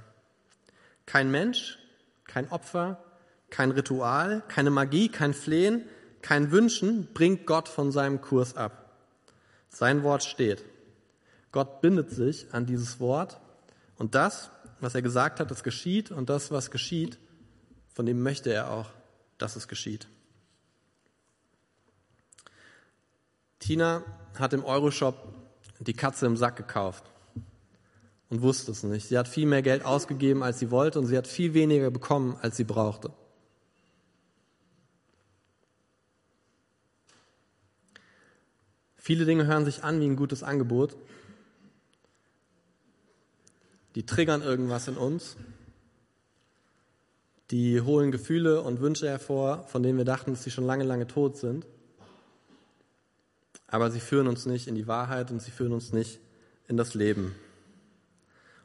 Kein 1.04 1.32
Mensch, 1.32 1.80
kein 2.28 2.49
Opfer, 2.49 3.02
kein 3.50 3.73
Ritual, 3.73 4.44
keine 4.47 4.70
Magie, 4.70 5.08
kein 5.08 5.35
Flehen, 5.35 5.82
kein 6.23 6.52
Wünschen 6.52 7.12
bringt 7.12 7.44
Gott 7.44 7.68
von 7.68 7.90
seinem 7.90 8.20
Kurs 8.20 8.56
ab. 8.56 8.92
Sein 9.68 10.04
Wort 10.04 10.23
steht. 10.23 10.64
Gott 11.52 11.81
bindet 11.81 12.11
sich 12.11 12.52
an 12.52 12.67
dieses 12.67 13.00
Wort 13.00 13.40
und 13.97 14.14
das, 14.14 14.50
was 14.81 14.95
er 14.95 15.02
gesagt 15.02 15.40
hat, 15.40 15.50
das 15.50 15.62
geschieht 15.62 16.11
und 16.11 16.28
das, 16.28 16.50
was 16.50 16.71
geschieht, 16.71 17.19
von 17.88 18.07
dem 18.07 18.23
möchte 18.23 18.52
er 18.52 18.71
auch, 18.71 18.90
dass 19.38 19.57
es 19.57 19.67
geschieht. 19.67 20.09
Tina 23.59 24.05
hat 24.38 24.52
im 24.52 24.64
Euroshop 24.64 25.35
die 25.81 25.95
Katze 25.95 26.26
im 26.26 26.37
Sack 26.37 26.57
gekauft 26.57 27.05
und 28.31 28.43
wusste 28.43 28.71
es 28.71 28.83
nicht. 28.83 29.09
Sie 29.09 29.19
hat 29.19 29.28
viel 29.28 29.47
mehr 29.47 29.62
Geld 29.62 29.85
ausgegeben, 29.85 30.43
als 30.43 30.59
sie 30.59 30.71
wollte 30.71 30.99
und 30.99 31.07
sie 31.07 31.17
hat 31.17 31.26
viel 31.26 31.55
weniger 31.55 31.90
bekommen, 31.90 32.37
als 32.40 32.57
sie 32.57 32.64
brauchte. 32.64 33.11
Viele 38.97 39.25
Dinge 39.25 39.47
hören 39.47 39.64
sich 39.64 39.85
an 39.85 40.00
wie 40.00 40.07
ein 40.07 40.17
gutes 40.17 40.43
Angebot. 40.43 40.97
Die 43.99 44.07
triggern 44.07 44.40
irgendwas 44.40 44.87
in 44.87 44.97
uns. 44.97 45.37
Die 47.50 47.83
holen 47.83 48.12
Gefühle 48.12 48.62
und 48.62 48.81
Wünsche 48.81 49.09
hervor, 49.09 49.67
von 49.67 49.83
denen 49.83 49.99
wir 49.99 50.05
dachten, 50.07 50.31
dass 50.31 50.45
sie 50.45 50.50
schon 50.50 50.64
lange, 50.64 50.85
lange 50.85 51.07
tot 51.07 51.37
sind 51.37 51.67
aber 53.69 53.90
sie 53.90 54.00
führen 54.00 54.26
uns 54.26 54.47
nicht 54.47 54.67
in 54.67 54.75
die 54.75 54.88
Wahrheit 54.88 55.31
und 55.31 55.40
sie 55.40 55.50
führen 55.50 55.73
uns 55.73 55.93
nicht 55.93 56.19
in 56.67 56.76
das 56.76 56.95
Leben. 56.95 57.35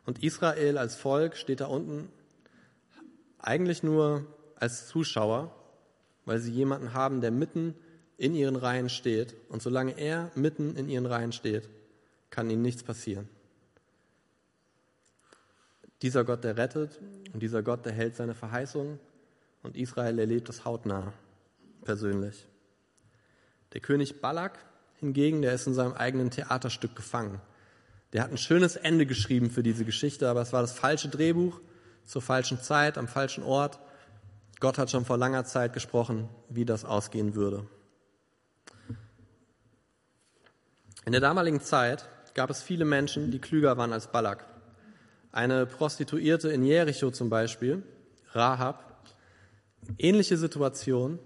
Und 0.06 0.24
Israel 0.24 0.78
als 0.78 0.96
Volk 0.96 1.38
steht 1.38 1.60
da 1.60 1.68
unten 1.68 2.10
eigentlich 3.38 3.84
nur 3.84 4.26
als 4.56 4.88
Zuschauer, 4.88 5.54
weil 6.26 6.40
sie 6.40 6.52
jemanden 6.52 6.94
haben, 6.94 7.20
der 7.20 7.32
mitten 7.32 7.76
in 8.18 8.34
ihren 8.34 8.56
Reihen 8.56 8.90
steht. 8.90 9.36
Und 9.50 9.62
solange 9.62 9.98
er 9.98 10.32
mitten 10.36 10.76
in 10.78 10.88
ihren 10.88 11.06
Reihen 11.06 11.34
steht, 11.34 11.70
kann 12.30 12.50
ihnen 12.50 12.62
nichts 12.62 12.84
passieren. 12.84 13.28
Dieser 16.04 16.26
Gott, 16.26 16.44
der 16.44 16.58
rettet 16.58 17.00
und 17.34 17.42
dieser 17.42 17.64
Gott, 17.64 17.86
der 17.86 17.94
hält 17.94 18.18
seine 18.18 18.36
Verheißung 18.36 19.00
und 19.64 19.78
Israel 19.78 20.20
erlebt 20.20 20.50
das 20.50 20.66
hautnah 20.66 21.14
persönlich. 21.86 22.46
Der 23.72 23.80
König 23.80 24.20
Balak 24.20 24.60
hingegen, 25.00 25.42
der 25.42 25.54
ist 25.54 25.66
in 25.66 25.74
seinem 25.74 25.94
eigenen 25.94 26.30
Theaterstück 26.30 26.94
gefangen. 26.98 27.40
Der 28.12 28.22
hat 28.22 28.32
ein 28.32 28.38
schönes 28.38 28.76
Ende 28.76 29.06
geschrieben 29.06 29.50
für 29.50 29.64
diese 29.64 29.86
Geschichte, 29.86 30.28
aber 30.28 30.42
es 30.42 30.52
war 30.52 30.62
das 30.62 30.74
falsche 30.74 31.08
Drehbuch 31.08 31.62
zur 32.04 32.22
falschen 32.22 32.60
Zeit, 32.60 32.98
am 32.98 33.08
falschen 33.08 33.44
Ort. 33.44 33.80
Gott 34.60 34.78
hat 34.78 34.92
schon 34.92 35.06
vor 35.06 35.18
langer 35.18 35.46
Zeit 35.46 35.72
gesprochen, 35.72 36.28
wie 36.50 36.66
das 36.66 36.84
ausgehen 36.84 37.34
würde. 37.34 37.66
In 41.06 41.14
der 41.14 41.22
damaligen 41.22 41.62
Zeit 41.62 42.10
gab 42.34 42.50
es 42.50 42.62
viele 42.62 42.84
Menschen, 42.84 43.32
die 43.32 43.40
klüger 43.40 43.78
waren 43.78 43.94
als 43.94 44.12
Balak. 44.12 44.53
Eine 45.34 45.66
Prostituierte 45.66 46.50
in 46.52 46.64
Jericho 46.64 47.10
zum 47.10 47.32
Beispiel, 47.32 47.82
Rahab, 48.34 49.04
ähnliche 49.98 50.38
Situation, 50.38 51.18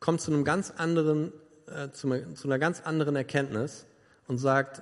kommt 0.00 0.22
zu 0.22 0.32
einem 0.32 0.44
ganz 0.44 0.70
anderen, 0.70 1.30
äh, 1.66 1.90
zu, 1.90 2.10
einer 2.10 2.58
ganz 2.58 2.80
anderen 2.80 3.14
Erkenntnis 3.14 3.84
und 4.28 4.38
sagt, 4.38 4.80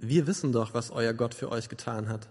wir 0.00 0.26
wissen 0.26 0.50
doch, 0.50 0.74
was 0.74 0.90
euer 0.90 1.14
Gott 1.14 1.34
für 1.34 1.52
euch 1.52 1.68
getan 1.68 2.08
hat. 2.08 2.28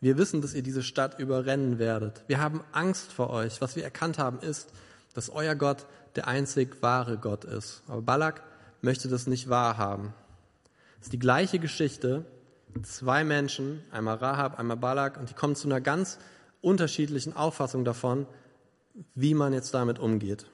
Wir 0.00 0.16
wissen, 0.16 0.40
dass 0.40 0.54
ihr 0.54 0.62
diese 0.62 0.82
Stadt 0.82 1.18
überrennen 1.18 1.78
werdet. 1.78 2.24
Wir 2.26 2.40
haben 2.40 2.64
Angst 2.72 3.12
vor 3.12 3.28
euch. 3.28 3.60
Was 3.60 3.76
wir 3.76 3.84
erkannt 3.84 4.18
haben, 4.18 4.40
ist, 4.40 4.70
dass 5.12 5.28
euer 5.28 5.54
Gott 5.54 5.84
der 6.16 6.28
einzig 6.28 6.80
wahre 6.80 7.18
Gott 7.18 7.44
ist. 7.44 7.82
Aber 7.88 8.00
Balak 8.00 8.42
möchte 8.80 9.08
das 9.08 9.26
nicht 9.26 9.50
wahrhaben. 9.50 10.14
Es 11.00 11.08
ist 11.08 11.12
die 11.12 11.18
gleiche 11.18 11.58
Geschichte. 11.58 12.24
Zwei 12.82 13.24
Menschen, 13.24 13.82
einmal 13.90 14.16
Rahab, 14.16 14.58
einmal 14.58 14.76
Balak, 14.76 15.18
und 15.18 15.30
die 15.30 15.34
kommen 15.34 15.56
zu 15.56 15.68
einer 15.68 15.80
ganz 15.80 16.18
unterschiedlichen 16.60 17.32
Auffassung 17.32 17.84
davon, 17.84 18.26
wie 19.14 19.34
man 19.34 19.52
jetzt 19.52 19.72
damit 19.74 19.98
umgeht. 19.98 20.46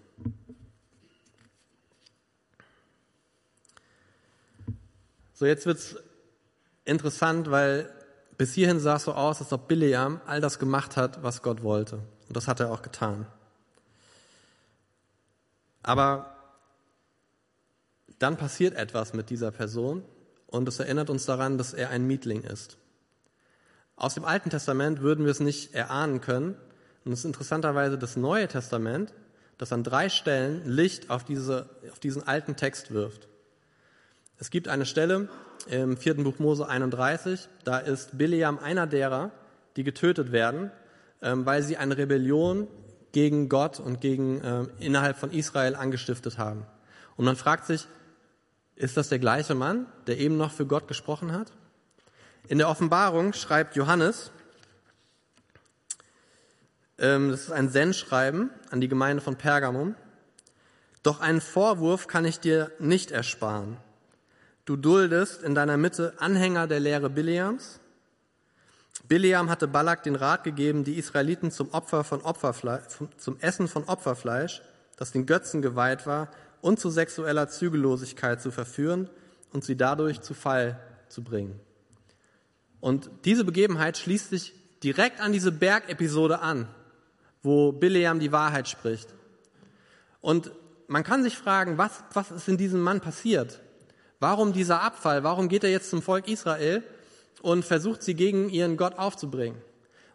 So, 5.35 5.47
jetzt 5.47 5.67
wird 5.67 5.79
es 5.79 5.97
interessant, 6.85 7.51
weil 7.51 7.93
bis 8.37 8.55
hierhin 8.55 8.81
sah 8.81 8.97
es 8.97 9.05
so 9.05 9.13
aus, 9.13 9.41
als 9.41 9.53
ob 9.53 9.69
Bileam 9.69 10.21
all 10.27 10.41
das 10.41 10.59
gemacht 10.59 10.97
hat, 10.97 11.23
was 11.23 11.43
Gott 11.43 11.63
wollte. 11.63 11.97
Und 12.29 12.37
das 12.37 12.49
hat 12.49 12.61
er 12.61 12.71
auch 12.71 12.83
getan. 12.83 13.27
Aber 15.83 16.37
dann 18.19 18.37
passiert 18.37 18.75
etwas 18.75 19.15
mit 19.15 19.31
dieser 19.31 19.51
Person 19.51 20.05
und 20.53 20.69
es 20.69 20.79
erinnert 20.79 21.11
uns 21.11 21.25
daran, 21.25 21.59
dass 21.59 21.73
er 21.73 21.91
ein 21.91 22.07
Mietling 22.07 22.43
ist. 22.43 22.77
Aus 23.97 24.15
dem 24.15 24.25
Alten 24.25 24.51
Testament 24.51 25.01
würden 25.01 25.25
wir 25.25 25.33
es 25.33 25.41
nicht 25.41 25.75
erahnen 25.75 26.21
können. 26.21 26.57
Und 27.05 27.13
es 27.13 27.21
ist 27.21 27.25
interessanterweise 27.25 27.99
das 27.99 28.17
Neue 28.17 28.49
Testament, 28.49 29.13
das 29.59 29.73
an 29.73 29.83
drei 29.83 30.09
Stellen 30.09 30.63
Licht 30.69 31.11
auf, 31.11 31.25
diese, 31.25 31.71
auf 31.91 31.99
diesen 31.99 32.27
alten 32.27 32.55
Text 32.55 32.93
wirft. 32.93 33.29
Es 34.39 34.51
gibt 34.51 34.69
eine 34.69 34.87
Stelle 34.87 35.29
im 35.69 35.97
vierten 35.97 36.25
Buch 36.25 36.39
Mose 36.39 36.69
31, 36.69 37.49
da 37.65 37.79
ist 37.79 38.19
Bileam 38.19 38.59
einer 38.59 38.87
derer, 38.87 39.31
die 39.77 39.85
getötet 39.85 40.33
werden, 40.33 40.71
ähm, 41.23 41.47
weil 41.47 41.63
sie 41.63 41.77
eine 41.77 41.97
Rebellion 41.97 42.67
gegen 43.13 43.49
Gott 43.49 43.79
und 43.79 44.01
gegen 44.01 44.41
äh, 44.41 44.67
innerhalb 44.81 45.17
von 45.17 45.31
Israel 45.31 45.77
angestiftet 45.77 46.39
haben. 46.39 46.67
Und 47.17 47.25
man 47.25 47.37
fragt 47.37 47.67
sich, 47.67 47.87
ist 48.77 48.97
das 48.97 49.09
der 49.09 49.19
gleiche 49.19 49.55
Mann, 49.55 49.87
der 50.07 50.19
eben 50.19 50.37
noch 50.37 50.53
für 50.53 50.67
Gott 50.67 50.89
gesprochen 50.89 51.33
hat? 51.33 51.53
In 52.49 52.59
der 52.59 52.69
Offenbarung 52.69 53.33
schreibt 53.33 53.77
Johannes, 53.77 54.31
ähm, 56.99 57.31
das 57.31 57.43
ist 57.43 57.53
ein 57.53 57.69
Sendschreiben 57.69 58.51
an 58.71 58.81
die 58.81 58.89
Gemeinde 58.89 59.23
von 59.23 59.37
Pergamum, 59.37 59.95
doch 61.03 61.21
einen 61.21 61.41
Vorwurf 61.41 62.07
kann 62.07 62.25
ich 62.25 62.41
dir 62.41 62.71
nicht 62.79 63.11
ersparen. 63.11 63.77
Du 64.65 64.77
duldest 64.77 65.43
in 65.43 65.57
deiner 65.57 65.77
Mitte 65.77 66.15
Anhänger 66.19 66.69
der 66.69 66.79
Lehre 66.79 67.11
Bileams. 67.11 67.81
Bileam 69.09 69.51
hatte 69.51 69.67
Balak 69.67 70.05
den 70.05 70.15
Rat 70.15 70.45
gegeben, 70.45 70.85
die 70.85 70.99
Israeliten 70.99 71.51
zum, 71.51 71.73
Opfer 71.73 72.05
von 72.05 72.21
Opferfleisch, 72.21 72.85
zum 73.17 73.41
Essen 73.41 73.67
von 73.67 73.85
Opferfleisch, 73.85 74.63
das 74.97 75.11
den 75.11 75.27
Götzen 75.27 75.63
geweiht 75.63 76.07
war, 76.07 76.29
und 76.63 76.81
zu 76.81 76.89
sexueller 76.89 77.49
Zügellosigkeit 77.49 78.41
zu 78.41 78.51
verführen 78.51 79.11
und 79.53 79.65
sie 79.65 79.77
dadurch 79.77 80.23
zu 80.23 80.33
Fall 80.33 80.81
zu 81.09 81.23
bringen. 81.23 81.61
Und 82.81 83.11
diese 83.27 83.45
Begebenheit 83.45 83.99
schließt 83.99 84.31
sich 84.31 84.55
direkt 84.83 85.21
an 85.21 85.33
diese 85.33 85.53
Bergepisode 85.53 86.41
an, 86.41 86.67
wo 87.43 87.73
Bileam 87.73 88.19
die 88.19 88.33
Wahrheit 88.33 88.69
spricht. 88.69 89.13
Und 90.21 90.53
man 90.87 91.05
kann 91.05 91.23
sich 91.23 91.37
fragen, 91.37 91.79
was, 91.79 92.03
was 92.15 92.31
ist 92.31 92.49
in 92.49 92.57
diesem 92.57 92.81
Mann 92.81 93.01
passiert? 93.01 93.61
Warum 94.21 94.53
dieser 94.53 94.83
Abfall? 94.83 95.25
Warum 95.25 95.49
geht 95.49 95.65
er 95.65 95.71
jetzt 95.71 95.91
zum 95.91 96.01
Volk 96.01 96.29
Israel 96.29 96.83
und 97.43 97.65
versucht 97.65 98.03
sie 98.03 98.15
gegen 98.15 98.49
ihren 98.49 98.77
Gott 98.77 98.99
aufzubringen? 98.99 99.61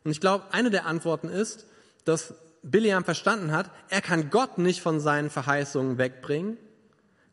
Und 0.04 0.12
ich 0.12 0.21
glaube, 0.21 0.45
eine 0.52 0.69
der 0.69 0.86
Antworten 0.86 1.28
ist, 1.28 1.67
dass 2.06 2.34
Bileam 2.63 3.04
verstanden 3.04 3.52
hat, 3.52 3.72
er 3.89 4.02
kann 4.02 4.30
Gott 4.30 4.58
nicht 4.58 4.82
von 4.82 5.00
seinen 5.00 5.30
Verheißungen 5.30 5.98
wegbringen. 5.98 6.58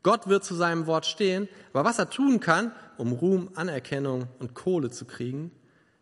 Gott 0.02 0.28
wird 0.28 0.44
zu 0.44 0.54
seinem 0.54 0.86
Wort 0.86 1.06
stehen. 1.06 1.48
Aber 1.72 1.84
was 1.84 1.98
er 1.98 2.10
tun 2.10 2.40
kann, 2.40 2.72
um 2.98 3.12
Ruhm, 3.12 3.50
Anerkennung 3.54 4.28
und 4.38 4.54
Kohle 4.54 4.90
zu 4.90 5.04
kriegen, 5.06 5.50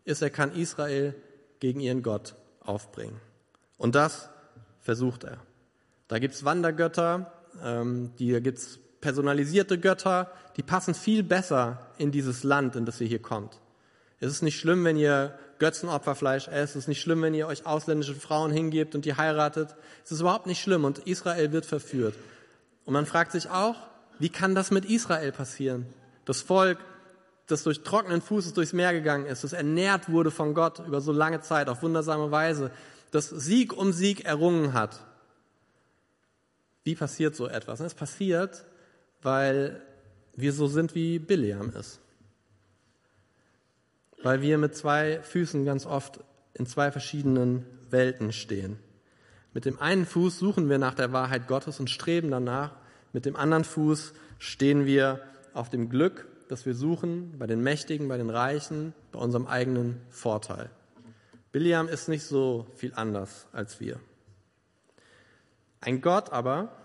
ist, 0.05 0.21
er 0.21 0.29
kann 0.29 0.53
Israel 0.53 1.15
gegen 1.59 1.79
ihren 1.79 2.03
Gott 2.03 2.35
aufbringen. 2.59 3.19
Und 3.77 3.95
das 3.95 4.29
versucht 4.81 5.23
er. 5.23 5.37
Da 6.07 6.19
gibt's 6.19 6.43
Wandergötter, 6.43 7.31
ähm, 7.63 8.11
die 8.19 8.39
gibt's 8.41 8.79
personalisierte 9.01 9.79
Götter, 9.79 10.31
die 10.57 10.63
passen 10.63 10.93
viel 10.93 11.23
besser 11.23 11.87
in 11.97 12.11
dieses 12.11 12.43
Land, 12.43 12.75
in 12.75 12.85
das 12.85 13.01
ihr 13.01 13.07
hier 13.07 13.21
kommt. 13.21 13.59
Es 14.19 14.31
ist 14.31 14.41
nicht 14.41 14.59
schlimm, 14.59 14.85
wenn 14.85 14.95
ihr 14.95 15.37
Götzenopferfleisch 15.59 16.47
esst. 16.47 16.75
Es 16.75 16.83
ist 16.83 16.87
nicht 16.87 17.01
schlimm, 17.01 17.21
wenn 17.21 17.33
ihr 17.33 17.47
euch 17.47 17.65
ausländische 17.65 18.15
Frauen 18.15 18.51
hingebt 18.51 18.95
und 18.95 19.05
die 19.05 19.15
heiratet. 19.15 19.75
Es 20.03 20.11
ist 20.11 20.21
überhaupt 20.21 20.47
nicht 20.47 20.61
schlimm 20.61 20.85
und 20.85 20.99
Israel 20.99 21.51
wird 21.51 21.65
verführt. 21.65 22.15
Und 22.85 22.93
man 22.93 23.05
fragt 23.05 23.31
sich 23.31 23.49
auch, 23.49 23.75
wie 24.19 24.29
kann 24.29 24.55
das 24.55 24.71
mit 24.71 24.85
Israel 24.85 25.31
passieren? 25.31 25.85
Das 26.25 26.41
Volk, 26.41 26.77
das 27.47 27.63
durch 27.63 27.83
trockenen 27.83 28.21
Fußes 28.21 28.53
durchs 28.53 28.73
Meer 28.73 28.93
gegangen 28.93 29.25
ist, 29.25 29.43
das 29.43 29.53
ernährt 29.53 30.09
wurde 30.09 30.31
von 30.31 30.53
Gott 30.53 30.79
über 30.85 31.01
so 31.01 31.11
lange 31.11 31.41
Zeit 31.41 31.69
auf 31.69 31.81
wundersame 31.83 32.31
Weise, 32.31 32.71
das 33.11 33.29
Sieg 33.29 33.73
um 33.73 33.91
Sieg 33.93 34.25
errungen 34.25 34.73
hat. 34.73 34.99
Wie 36.83 36.95
passiert 36.95 37.35
so 37.35 37.47
etwas? 37.47 37.79
Es 37.79 37.93
passiert, 37.93 38.65
weil 39.21 39.81
wir 40.35 40.51
so 40.51 40.67
sind, 40.67 40.95
wie 40.95 41.19
Biliam 41.19 41.71
ist. 41.71 41.99
Weil 44.23 44.41
wir 44.41 44.57
mit 44.57 44.75
zwei 44.75 45.21
Füßen 45.21 45.65
ganz 45.65 45.85
oft 45.85 46.19
in 46.53 46.65
zwei 46.65 46.91
verschiedenen 46.91 47.65
Welten 47.89 48.31
stehen. 48.31 48.79
Mit 49.53 49.65
dem 49.65 49.79
einen 49.79 50.05
Fuß 50.05 50.39
suchen 50.39 50.69
wir 50.69 50.79
nach 50.79 50.95
der 50.95 51.13
Wahrheit 51.13 51.47
Gottes 51.47 51.79
und 51.79 51.89
streben 51.89 52.31
danach. 52.31 52.75
Mit 53.11 53.25
dem 53.25 53.35
anderen 53.35 53.63
Fuß 53.63 54.13
stehen 54.39 54.85
wir 54.85 55.21
auf 55.53 55.69
dem 55.69 55.89
Glück, 55.89 56.27
das 56.47 56.65
wir 56.65 56.73
suchen, 56.73 57.37
bei 57.37 57.47
den 57.47 57.61
Mächtigen, 57.61 58.07
bei 58.07 58.17
den 58.17 58.29
Reichen, 58.29 58.93
bei 59.11 59.19
unserem 59.19 59.45
eigenen 59.45 60.01
Vorteil. 60.09 60.71
Biliam 61.51 61.87
ist 61.87 62.09
nicht 62.09 62.23
so 62.23 62.65
viel 62.75 62.93
anders 62.95 63.45
als 63.51 63.79
wir. 63.79 63.99
Ein 65.81 66.01
Gott 66.01 66.31
aber, 66.31 66.75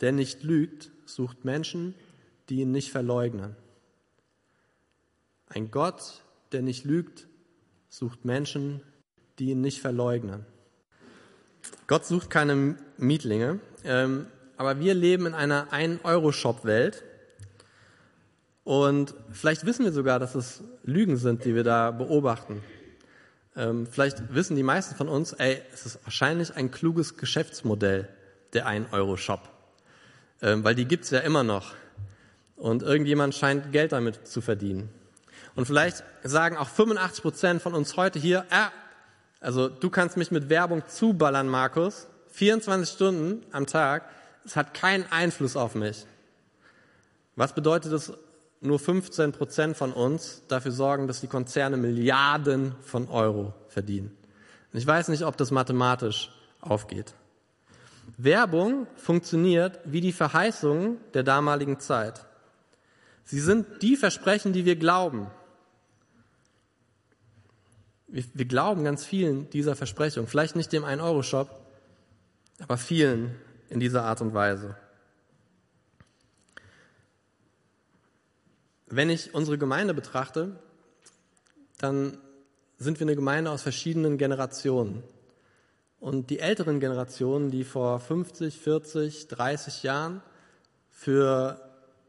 der 0.00 0.10
nicht 0.10 0.42
lügt, 0.42 0.90
sucht 1.04 1.44
Menschen, 1.44 1.94
die 2.48 2.62
ihn 2.62 2.72
nicht 2.72 2.90
verleugnen. 2.90 3.54
Ein 5.48 5.70
Gott, 5.70 6.22
der 6.52 6.62
nicht 6.62 6.84
lügt, 6.84 7.26
sucht 7.88 8.24
Menschen, 8.24 8.80
die 9.38 9.50
ihn 9.50 9.60
nicht 9.60 9.80
verleugnen. 9.80 10.44
Gott 11.86 12.04
sucht 12.04 12.30
keine 12.30 12.76
Mietlinge, 12.96 13.60
ähm, 13.84 14.26
aber 14.56 14.80
wir 14.80 14.94
leben 14.94 15.26
in 15.26 15.34
einer 15.34 15.72
1-Euro-Shop-Welt. 15.72 17.04
Und 18.64 19.14
vielleicht 19.30 19.66
wissen 19.66 19.84
wir 19.84 19.92
sogar, 19.92 20.18
dass 20.18 20.34
es 20.34 20.62
Lügen 20.82 21.16
sind, 21.16 21.44
die 21.44 21.54
wir 21.54 21.64
da 21.64 21.90
beobachten. 21.90 22.62
Ähm, 23.54 23.86
vielleicht 23.86 24.34
wissen 24.34 24.56
die 24.56 24.62
meisten 24.62 24.96
von 24.96 25.08
uns, 25.08 25.32
ey, 25.32 25.62
es 25.72 25.86
ist 25.86 26.04
wahrscheinlich 26.04 26.54
ein 26.56 26.70
kluges 26.70 27.16
Geschäftsmodell, 27.16 28.08
der 28.52 28.66
1-Euro-Shop 28.66 29.56
ähm, 30.42 30.64
weil 30.64 30.74
die 30.74 30.86
gibt's 30.86 31.10
ja 31.10 31.20
immer 31.20 31.42
noch. 31.42 31.74
Und 32.56 32.82
irgendjemand 32.82 33.34
scheint 33.34 33.72
Geld 33.72 33.92
damit 33.92 34.26
zu 34.26 34.40
verdienen. 34.40 34.88
Und 35.56 35.64
vielleicht 35.66 36.04
sagen 36.22 36.56
auch 36.56 36.68
85 36.68 37.22
Prozent 37.22 37.62
von 37.62 37.74
uns 37.74 37.96
heute 37.96 38.18
hier, 38.18 38.44
äh, 38.50 38.66
also 39.40 39.68
du 39.68 39.90
kannst 39.90 40.16
mich 40.16 40.30
mit 40.30 40.48
Werbung 40.48 40.82
zuballern, 40.86 41.48
Markus, 41.48 42.06
24 42.32 42.94
Stunden 42.94 43.42
am 43.52 43.66
Tag, 43.66 44.04
es 44.44 44.54
hat 44.54 44.74
keinen 44.74 45.10
Einfluss 45.10 45.56
auf 45.56 45.74
mich. 45.74 46.06
Was 47.34 47.54
bedeutet 47.54 47.92
es, 47.92 48.12
nur 48.60 48.78
15 48.78 49.32
Prozent 49.32 49.76
von 49.76 49.92
uns 49.92 50.42
dafür 50.48 50.72
sorgen, 50.72 51.08
dass 51.08 51.20
die 51.20 51.26
Konzerne 51.26 51.76
Milliarden 51.76 52.74
von 52.82 53.08
Euro 53.08 53.54
verdienen? 53.68 54.16
Und 54.72 54.78
ich 54.78 54.86
weiß 54.86 55.08
nicht, 55.08 55.24
ob 55.24 55.36
das 55.36 55.50
mathematisch 55.50 56.30
aufgeht. 56.60 57.14
Werbung 58.18 58.86
funktioniert 58.96 59.80
wie 59.84 60.00
die 60.00 60.12
Verheißungen 60.12 60.98
der 61.14 61.22
damaligen 61.22 61.80
Zeit. 61.80 62.24
Sie 63.24 63.40
sind 63.40 63.82
die 63.82 63.96
Versprechen, 63.96 64.52
die 64.52 64.64
wir 64.64 64.76
glauben. 64.76 65.26
Wir, 68.08 68.24
wir 68.34 68.44
glauben 68.44 68.84
ganz 68.84 69.04
vielen 69.04 69.50
dieser 69.50 69.74
Versprechungen. 69.76 70.28
Vielleicht 70.28 70.56
nicht 70.56 70.72
dem 70.72 70.84
1-Euro-Shop, 70.84 71.50
aber 72.60 72.76
vielen 72.76 73.34
in 73.68 73.80
dieser 73.80 74.04
Art 74.04 74.20
und 74.20 74.32
Weise. 74.32 74.76
Wenn 78.86 79.10
ich 79.10 79.34
unsere 79.34 79.58
Gemeinde 79.58 79.94
betrachte, 79.94 80.60
dann 81.78 82.18
sind 82.78 83.00
wir 83.00 83.06
eine 83.06 83.16
Gemeinde 83.16 83.50
aus 83.50 83.62
verschiedenen 83.62 84.18
Generationen. 84.18 85.02
Und 85.98 86.30
die 86.30 86.38
älteren 86.38 86.78
Generationen, 86.78 87.50
die 87.50 87.64
vor 87.64 87.98
50, 87.98 88.58
40, 88.60 89.28
30 89.28 89.82
Jahren 89.82 90.22
für 90.90 91.60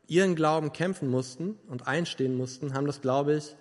ihren 0.07 0.35
Glauben 0.35 0.71
kämpfen 0.71 1.09
mussten 1.09 1.57
und 1.67 1.87
einstehen 1.87 2.35
mussten, 2.35 2.73
haben 2.73 2.85
das, 2.85 3.01
glaube 3.01 3.35
ich, 3.35 3.55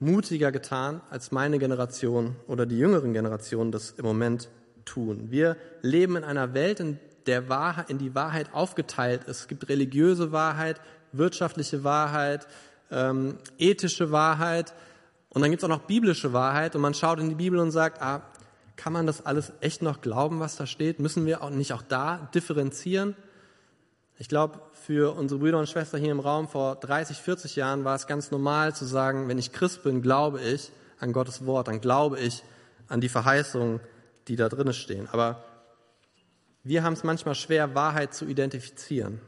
mutiger 0.00 0.50
getan, 0.50 1.02
als 1.10 1.30
meine 1.30 1.58
Generation 1.58 2.36
oder 2.46 2.66
die 2.66 2.78
jüngeren 2.78 3.12
Generationen 3.12 3.70
das 3.70 3.92
im 3.92 4.04
Moment 4.04 4.48
tun. 4.84 5.30
Wir 5.30 5.56
leben 5.82 6.16
in 6.16 6.24
einer 6.24 6.54
Welt, 6.54 6.80
in 6.80 6.98
der 7.26 7.48
Wahrheit, 7.48 7.90
in 7.90 7.98
die 7.98 8.14
Wahrheit 8.14 8.52
aufgeteilt 8.52 9.24
ist. 9.24 9.40
Es 9.40 9.48
gibt 9.48 9.68
religiöse 9.68 10.32
Wahrheit, 10.32 10.80
wirtschaftliche 11.12 11.84
Wahrheit, 11.84 12.48
ähm, 12.90 13.36
ethische 13.58 14.10
Wahrheit 14.10 14.74
und 15.28 15.42
dann 15.42 15.50
gibt 15.50 15.62
es 15.62 15.64
auch 15.64 15.74
noch 15.74 15.82
biblische 15.82 16.32
Wahrheit 16.32 16.74
und 16.74 16.82
man 16.82 16.94
schaut 16.94 17.20
in 17.20 17.28
die 17.28 17.34
Bibel 17.36 17.58
und 17.60 17.70
sagt, 17.70 18.02
ah, 18.02 18.22
kann 18.76 18.92
man 18.92 19.06
das 19.06 19.26
alles 19.26 19.52
echt 19.60 19.82
noch 19.82 20.00
glauben, 20.00 20.40
was 20.40 20.56
da 20.56 20.66
steht? 20.66 20.98
Müssen 20.98 21.26
wir 21.26 21.42
auch 21.42 21.50
nicht 21.50 21.72
auch 21.74 21.82
da 21.82 22.30
differenzieren? 22.34 23.14
Ich 24.20 24.28
glaube, 24.28 24.60
für 24.74 25.16
unsere 25.16 25.40
Brüder 25.40 25.58
und 25.58 25.66
Schwestern 25.66 25.98
hier 25.98 26.12
im 26.12 26.20
Raum 26.20 26.46
vor 26.46 26.76
30, 26.76 27.16
40 27.16 27.56
Jahren 27.56 27.84
war 27.84 27.94
es 27.94 28.06
ganz 28.06 28.30
normal 28.30 28.74
zu 28.74 28.84
sagen, 28.84 29.28
wenn 29.28 29.38
ich 29.38 29.50
Christ 29.50 29.82
bin, 29.82 30.02
glaube 30.02 30.42
ich 30.42 30.72
an 30.98 31.14
Gottes 31.14 31.46
Wort, 31.46 31.68
dann 31.68 31.80
glaube 31.80 32.20
ich 32.20 32.44
an 32.88 33.00
die 33.00 33.08
Verheißungen, 33.08 33.80
die 34.28 34.36
da 34.36 34.50
drinnen 34.50 34.74
stehen. 34.74 35.08
Aber 35.10 35.42
wir 36.62 36.82
haben 36.82 36.92
es 36.92 37.02
manchmal 37.02 37.34
schwer, 37.34 37.74
Wahrheit 37.74 38.12
zu 38.12 38.26
identifizieren. 38.26 39.22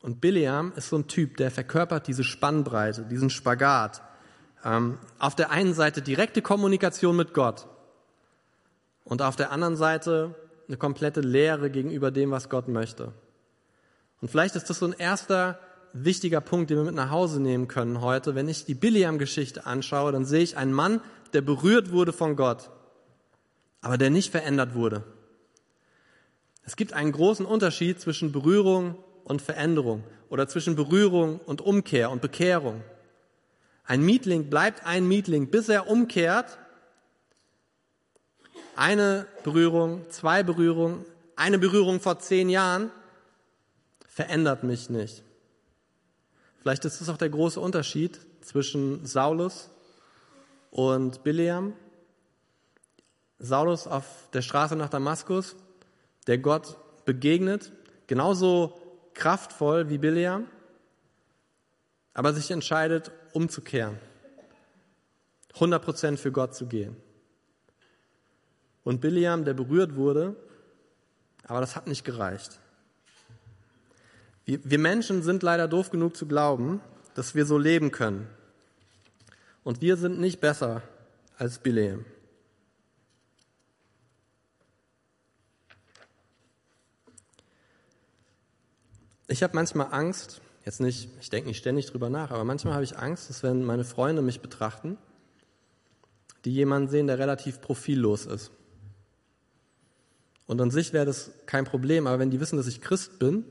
Und 0.00 0.20
Biliam 0.20 0.72
ist 0.74 0.88
so 0.88 0.96
ein 0.96 1.06
Typ, 1.06 1.36
der 1.36 1.52
verkörpert 1.52 2.08
diese 2.08 2.24
Spannbreite, 2.24 3.02
diesen 3.02 3.30
Spagat. 3.30 4.02
Ähm, 4.64 4.98
auf 5.20 5.36
der 5.36 5.52
einen 5.52 5.74
Seite 5.74 6.02
direkte 6.02 6.42
Kommunikation 6.42 7.14
mit 7.14 7.34
Gott 7.34 7.68
und 9.04 9.22
auf 9.22 9.36
der 9.36 9.52
anderen 9.52 9.76
Seite 9.76 10.34
eine 10.68 10.76
komplette 10.76 11.20
Lehre 11.20 11.70
gegenüber 11.70 12.10
dem, 12.10 12.30
was 12.30 12.48
Gott 12.48 12.68
möchte. 12.68 13.12
Und 14.20 14.30
vielleicht 14.30 14.56
ist 14.56 14.70
das 14.70 14.78
so 14.78 14.86
ein 14.86 14.92
erster 14.92 15.58
wichtiger 15.92 16.40
Punkt, 16.40 16.70
den 16.70 16.78
wir 16.78 16.84
mit 16.84 16.94
nach 16.94 17.10
Hause 17.10 17.40
nehmen 17.40 17.68
können 17.68 18.00
heute. 18.00 18.34
Wenn 18.34 18.48
ich 18.48 18.64
die 18.64 18.74
Biliam-Geschichte 18.74 19.66
anschaue, 19.66 20.12
dann 20.12 20.24
sehe 20.24 20.42
ich 20.42 20.56
einen 20.56 20.72
Mann, 20.72 21.00
der 21.32 21.42
berührt 21.42 21.92
wurde 21.92 22.12
von 22.12 22.36
Gott, 22.36 22.70
aber 23.80 23.98
der 23.98 24.10
nicht 24.10 24.30
verändert 24.30 24.74
wurde. 24.74 25.04
Es 26.64 26.76
gibt 26.76 26.92
einen 26.92 27.12
großen 27.12 27.44
Unterschied 27.44 28.00
zwischen 28.00 28.32
Berührung 28.32 28.96
und 29.24 29.42
Veränderung 29.42 30.04
oder 30.28 30.48
zwischen 30.48 30.76
Berührung 30.76 31.40
und 31.40 31.60
Umkehr 31.60 32.10
und 32.10 32.22
Bekehrung. 32.22 32.82
Ein 33.84 34.02
Mietling 34.02 34.48
bleibt 34.48 34.86
ein 34.86 35.06
Mietling, 35.06 35.50
bis 35.50 35.68
er 35.68 35.88
umkehrt. 35.88 36.58
Eine 38.74 39.26
Berührung, 39.44 40.08
zwei 40.10 40.42
Berührungen, 40.42 41.04
eine 41.36 41.58
Berührung 41.58 42.00
vor 42.00 42.18
zehn 42.18 42.48
Jahren 42.48 42.90
verändert 44.06 44.62
mich 44.62 44.88
nicht. 44.88 45.22
Vielleicht 46.60 46.84
ist 46.84 47.00
das 47.00 47.08
auch 47.08 47.16
der 47.16 47.28
große 47.28 47.60
Unterschied 47.60 48.20
zwischen 48.40 49.04
Saulus 49.04 49.70
und 50.70 51.22
Bileam. 51.22 51.74
Saulus 53.38 53.86
auf 53.86 54.04
der 54.32 54.42
Straße 54.42 54.76
nach 54.76 54.88
Damaskus, 54.88 55.56
der 56.26 56.38
Gott 56.38 56.76
begegnet, 57.04 57.72
genauso 58.06 58.80
kraftvoll 59.14 59.88
wie 59.88 59.98
Biliam, 59.98 60.46
aber 62.14 62.32
sich 62.32 62.50
entscheidet, 62.50 63.10
umzukehren, 63.32 63.98
100% 65.54 66.16
für 66.16 66.30
Gott 66.30 66.54
zu 66.54 66.66
gehen. 66.66 66.96
Und 68.84 69.00
Biliam, 69.00 69.44
der 69.44 69.54
berührt 69.54 69.96
wurde, 69.96 70.36
aber 71.44 71.60
das 71.60 71.76
hat 71.76 71.86
nicht 71.86 72.04
gereicht. 72.04 72.58
Wir, 74.44 74.58
wir 74.64 74.78
Menschen 74.78 75.22
sind 75.22 75.42
leider 75.42 75.68
doof 75.68 75.90
genug 75.90 76.16
zu 76.16 76.26
glauben, 76.26 76.80
dass 77.14 77.34
wir 77.34 77.46
so 77.46 77.58
leben 77.58 77.90
können. 77.90 78.26
Und 79.64 79.80
wir 79.80 79.96
sind 79.96 80.18
nicht 80.18 80.40
besser 80.40 80.82
als 81.36 81.58
Biliam. 81.58 82.04
Ich 89.28 89.42
habe 89.42 89.54
manchmal 89.54 89.88
Angst, 89.92 90.42
jetzt 90.64 90.80
nicht, 90.80 91.08
ich 91.20 91.30
denke 91.30 91.48
nicht 91.48 91.58
ständig 91.58 91.86
drüber 91.86 92.10
nach, 92.10 92.30
aber 92.30 92.44
manchmal 92.44 92.74
habe 92.74 92.84
ich 92.84 92.98
Angst, 92.98 93.30
dass 93.30 93.42
wenn 93.42 93.64
meine 93.64 93.84
Freunde 93.84 94.20
mich 94.20 94.40
betrachten, 94.40 94.98
die 96.44 96.52
jemanden 96.52 96.88
sehen, 96.88 97.06
der 97.06 97.18
relativ 97.18 97.60
profillos 97.60 98.26
ist. 98.26 98.50
Und 100.46 100.60
an 100.60 100.70
sich 100.70 100.92
wäre 100.92 101.06
das 101.06 101.30
kein 101.46 101.64
Problem, 101.64 102.06
aber 102.06 102.18
wenn 102.18 102.30
die 102.30 102.40
wissen, 102.40 102.56
dass 102.56 102.66
ich 102.66 102.80
Christ 102.80 103.18
bin, 103.18 103.44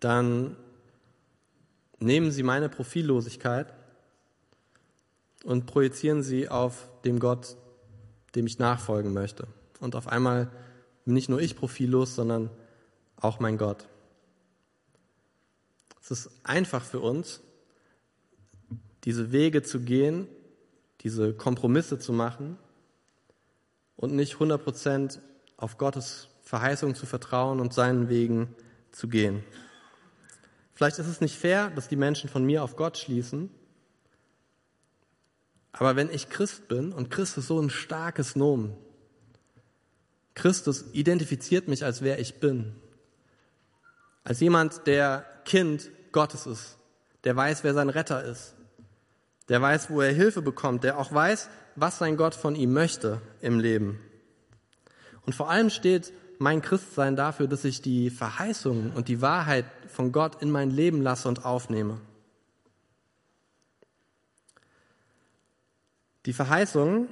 dann 0.00 0.56
nehmen 1.98 2.30
sie 2.30 2.42
meine 2.42 2.68
Profillosigkeit 2.68 3.72
und 5.44 5.66
projizieren 5.66 6.22
sie 6.22 6.48
auf 6.48 6.88
dem 7.04 7.18
Gott, 7.18 7.56
dem 8.34 8.46
ich 8.46 8.58
nachfolgen 8.58 9.12
möchte. 9.12 9.46
Und 9.80 9.96
auf 9.96 10.08
einmal 10.08 10.50
bin 11.04 11.14
nicht 11.14 11.28
nur 11.28 11.40
ich 11.40 11.56
profillos, 11.56 12.14
sondern 12.14 12.50
auch 13.16 13.40
mein 13.40 13.58
Gott. 13.58 13.86
Es 16.00 16.10
ist 16.10 16.30
einfach 16.42 16.84
für 16.84 17.00
uns, 17.00 17.40
diese 19.04 19.32
Wege 19.32 19.62
zu 19.62 19.80
gehen, 19.80 20.26
diese 21.00 21.34
Kompromisse 21.34 21.98
zu 21.98 22.12
machen 22.12 22.58
und 23.96 24.14
nicht 24.14 24.34
100% 24.34 25.18
auf 25.56 25.78
Gottes 25.78 26.28
Verheißung 26.42 26.94
zu 26.94 27.06
vertrauen 27.06 27.60
und 27.60 27.72
seinen 27.72 28.08
Wegen 28.08 28.54
zu 28.92 29.08
gehen. 29.08 29.42
Vielleicht 30.74 30.98
ist 30.98 31.06
es 31.06 31.20
nicht 31.20 31.36
fair, 31.36 31.70
dass 31.70 31.88
die 31.88 31.96
Menschen 31.96 32.28
von 32.28 32.44
mir 32.44 32.62
auf 32.62 32.76
Gott 32.76 32.98
schließen, 32.98 33.50
aber 35.72 35.96
wenn 35.96 36.10
ich 36.10 36.28
Christ 36.28 36.68
bin 36.68 36.92
und 36.92 37.10
Christus 37.10 37.48
so 37.48 37.60
ein 37.60 37.70
starkes 37.70 38.36
Nomen, 38.36 38.76
Christus 40.34 40.84
identifiziert 40.92 41.68
mich 41.68 41.84
als 41.84 42.02
wer 42.02 42.18
ich 42.18 42.40
bin, 42.40 42.76
als 44.22 44.40
jemand, 44.40 44.86
der 44.86 45.24
Kind 45.44 45.90
Gottes 46.12 46.46
ist, 46.46 46.78
der 47.24 47.36
weiß, 47.36 47.64
wer 47.64 47.74
sein 47.74 47.88
Retter 47.88 48.24
ist, 48.24 48.54
der 49.48 49.60
weiß, 49.60 49.90
wo 49.90 50.00
er 50.00 50.12
Hilfe 50.12 50.42
bekommt, 50.42 50.84
der 50.84 50.98
auch 50.98 51.12
weiß, 51.12 51.50
was 51.76 51.98
sein 51.98 52.16
Gott 52.16 52.34
von 52.34 52.54
ihm 52.54 52.72
möchte 52.72 53.20
im 53.40 53.58
Leben. 53.58 54.00
Und 55.26 55.34
vor 55.34 55.50
allem 55.50 55.70
steht 55.70 56.12
mein 56.38 56.62
Christsein 56.62 57.16
dafür, 57.16 57.46
dass 57.46 57.64
ich 57.64 57.80
die 57.80 58.10
Verheißungen 58.10 58.92
und 58.92 59.08
die 59.08 59.20
Wahrheit 59.20 59.64
von 59.88 60.12
Gott 60.12 60.42
in 60.42 60.50
mein 60.50 60.70
Leben 60.70 61.00
lasse 61.00 61.28
und 61.28 61.44
aufnehme. 61.44 62.00
Die 66.26 66.32
Verheißungen, 66.32 67.08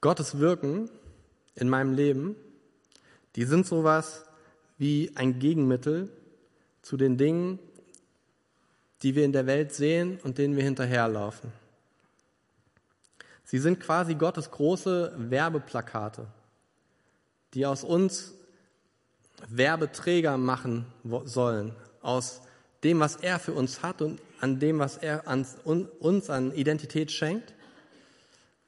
Gottes 0.00 0.38
Wirken 0.38 0.90
in 1.54 1.68
meinem 1.68 1.94
Leben, 1.94 2.36
die 3.36 3.44
sind 3.44 3.66
sowas 3.66 4.24
wie 4.76 5.12
ein 5.14 5.38
Gegenmittel 5.38 6.10
zu 6.82 6.96
den 6.96 7.16
Dingen, 7.16 7.58
die 9.02 9.14
wir 9.14 9.24
in 9.24 9.32
der 9.32 9.46
Welt 9.46 9.72
sehen 9.72 10.18
und 10.22 10.38
denen 10.38 10.56
wir 10.56 10.62
hinterherlaufen. 10.62 11.63
Sie 13.54 13.60
sind 13.60 13.78
quasi 13.78 14.16
Gottes 14.16 14.50
große 14.50 15.12
Werbeplakate, 15.16 16.26
die 17.54 17.64
aus 17.64 17.84
uns 17.84 18.34
Werbeträger 19.46 20.38
machen 20.38 20.86
sollen, 21.24 21.72
aus 22.02 22.40
dem, 22.82 22.98
was 22.98 23.14
er 23.14 23.38
für 23.38 23.52
uns 23.52 23.80
hat 23.84 24.02
und 24.02 24.20
an 24.40 24.58
dem, 24.58 24.80
was 24.80 24.96
er 24.96 25.22
uns 26.00 26.30
an 26.30 26.50
Identität 26.50 27.12
schenkt. 27.12 27.54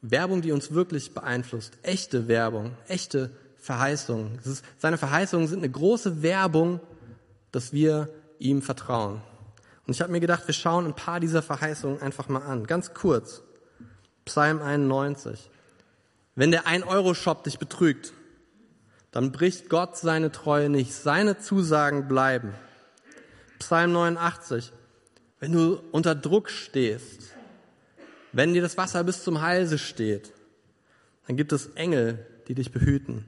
Werbung, 0.03 0.40
die 0.40 0.53
uns 0.53 0.70
wirklich 0.70 1.12
beeinflusst. 1.12 1.77
Echte 1.83 2.29
Werbung, 2.29 2.70
echte 2.87 3.33
Verheißungen. 3.57 4.38
Ist, 4.44 4.64
seine 4.79 4.99
Verheißungen 4.99 5.49
sind 5.49 5.64
eine 5.64 5.70
große 5.70 6.22
Werbung, 6.22 6.79
dass 7.51 7.72
wir 7.72 8.09
ihm 8.38 8.62
vertrauen. 8.62 9.20
Und 9.85 9.94
ich 9.94 10.01
habe 10.01 10.12
mir 10.12 10.20
gedacht, 10.20 10.46
wir 10.46 10.55
schauen 10.55 10.87
ein 10.87 10.94
paar 10.94 11.18
dieser 11.18 11.42
Verheißungen 11.42 12.01
einfach 12.01 12.29
mal 12.29 12.42
an. 12.42 12.68
Ganz 12.68 12.94
kurz. 12.94 13.42
Psalm 14.27 14.61
91. 14.61 15.51
Wenn 16.35 16.51
der 16.51 16.67
1-Euro-Shop 16.67 17.45
dich 17.45 17.59
betrügt, 17.59 18.12
dann 19.12 19.33
bricht 19.33 19.71
Gott 19.71 19.97
seine 19.97 20.31
Treue 20.31 20.69
nicht. 20.69 20.93
Seine 20.93 21.39
Zusagen 21.39 22.09
bleiben. 22.09 22.53
Psalm 23.59 23.93
89. 23.93 24.73
Wenn 25.41 25.53
du 25.53 25.81
unter 25.93 26.15
Druck 26.15 26.51
stehst, 26.51 27.31
wenn 28.33 28.53
dir 28.53 28.61
das 28.61 28.77
Wasser 28.77 29.05
bis 29.05 29.23
zum 29.23 29.41
Halse 29.41 29.79
steht, 29.79 30.33
dann 31.27 31.37
gibt 31.37 31.53
es 31.53 31.69
Engel, 31.69 32.27
die 32.49 32.55
dich 32.55 32.73
behüten. 32.73 33.27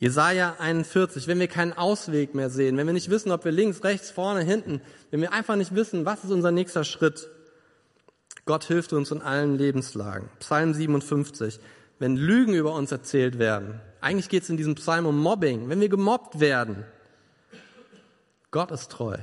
Jesaja 0.00 0.56
41, 0.58 1.28
wenn 1.28 1.38
wir 1.38 1.48
keinen 1.48 1.72
Ausweg 1.72 2.34
mehr 2.34 2.50
sehen, 2.50 2.76
wenn 2.76 2.86
wir 2.86 2.94
nicht 2.94 3.10
wissen, 3.10 3.30
ob 3.30 3.44
wir 3.44 3.52
links, 3.52 3.84
rechts, 3.84 4.10
vorne, 4.10 4.42
hinten, 4.42 4.80
wenn 5.10 5.20
wir 5.20 5.32
einfach 5.32 5.56
nicht 5.56 5.74
wissen, 5.74 6.04
was 6.04 6.24
ist 6.24 6.30
unser 6.30 6.50
nächster 6.50 6.84
Schritt, 6.84 7.28
Gott 8.46 8.64
hilft 8.64 8.92
uns 8.92 9.10
in 9.10 9.22
allen 9.22 9.56
Lebenslagen. 9.56 10.28
Psalm 10.40 10.74
57, 10.74 11.60
wenn 11.98 12.16
Lügen 12.16 12.54
über 12.54 12.74
uns 12.74 12.92
erzählt 12.92 13.38
werden, 13.38 13.80
eigentlich 14.00 14.28
geht 14.28 14.42
es 14.42 14.50
in 14.50 14.56
diesem 14.56 14.74
Psalm 14.74 15.06
um 15.06 15.18
Mobbing, 15.18 15.68
wenn 15.68 15.80
wir 15.80 15.88
gemobbt 15.88 16.40
werden, 16.40 16.84
Gott 18.50 18.70
ist 18.70 18.92
treu. 18.92 19.16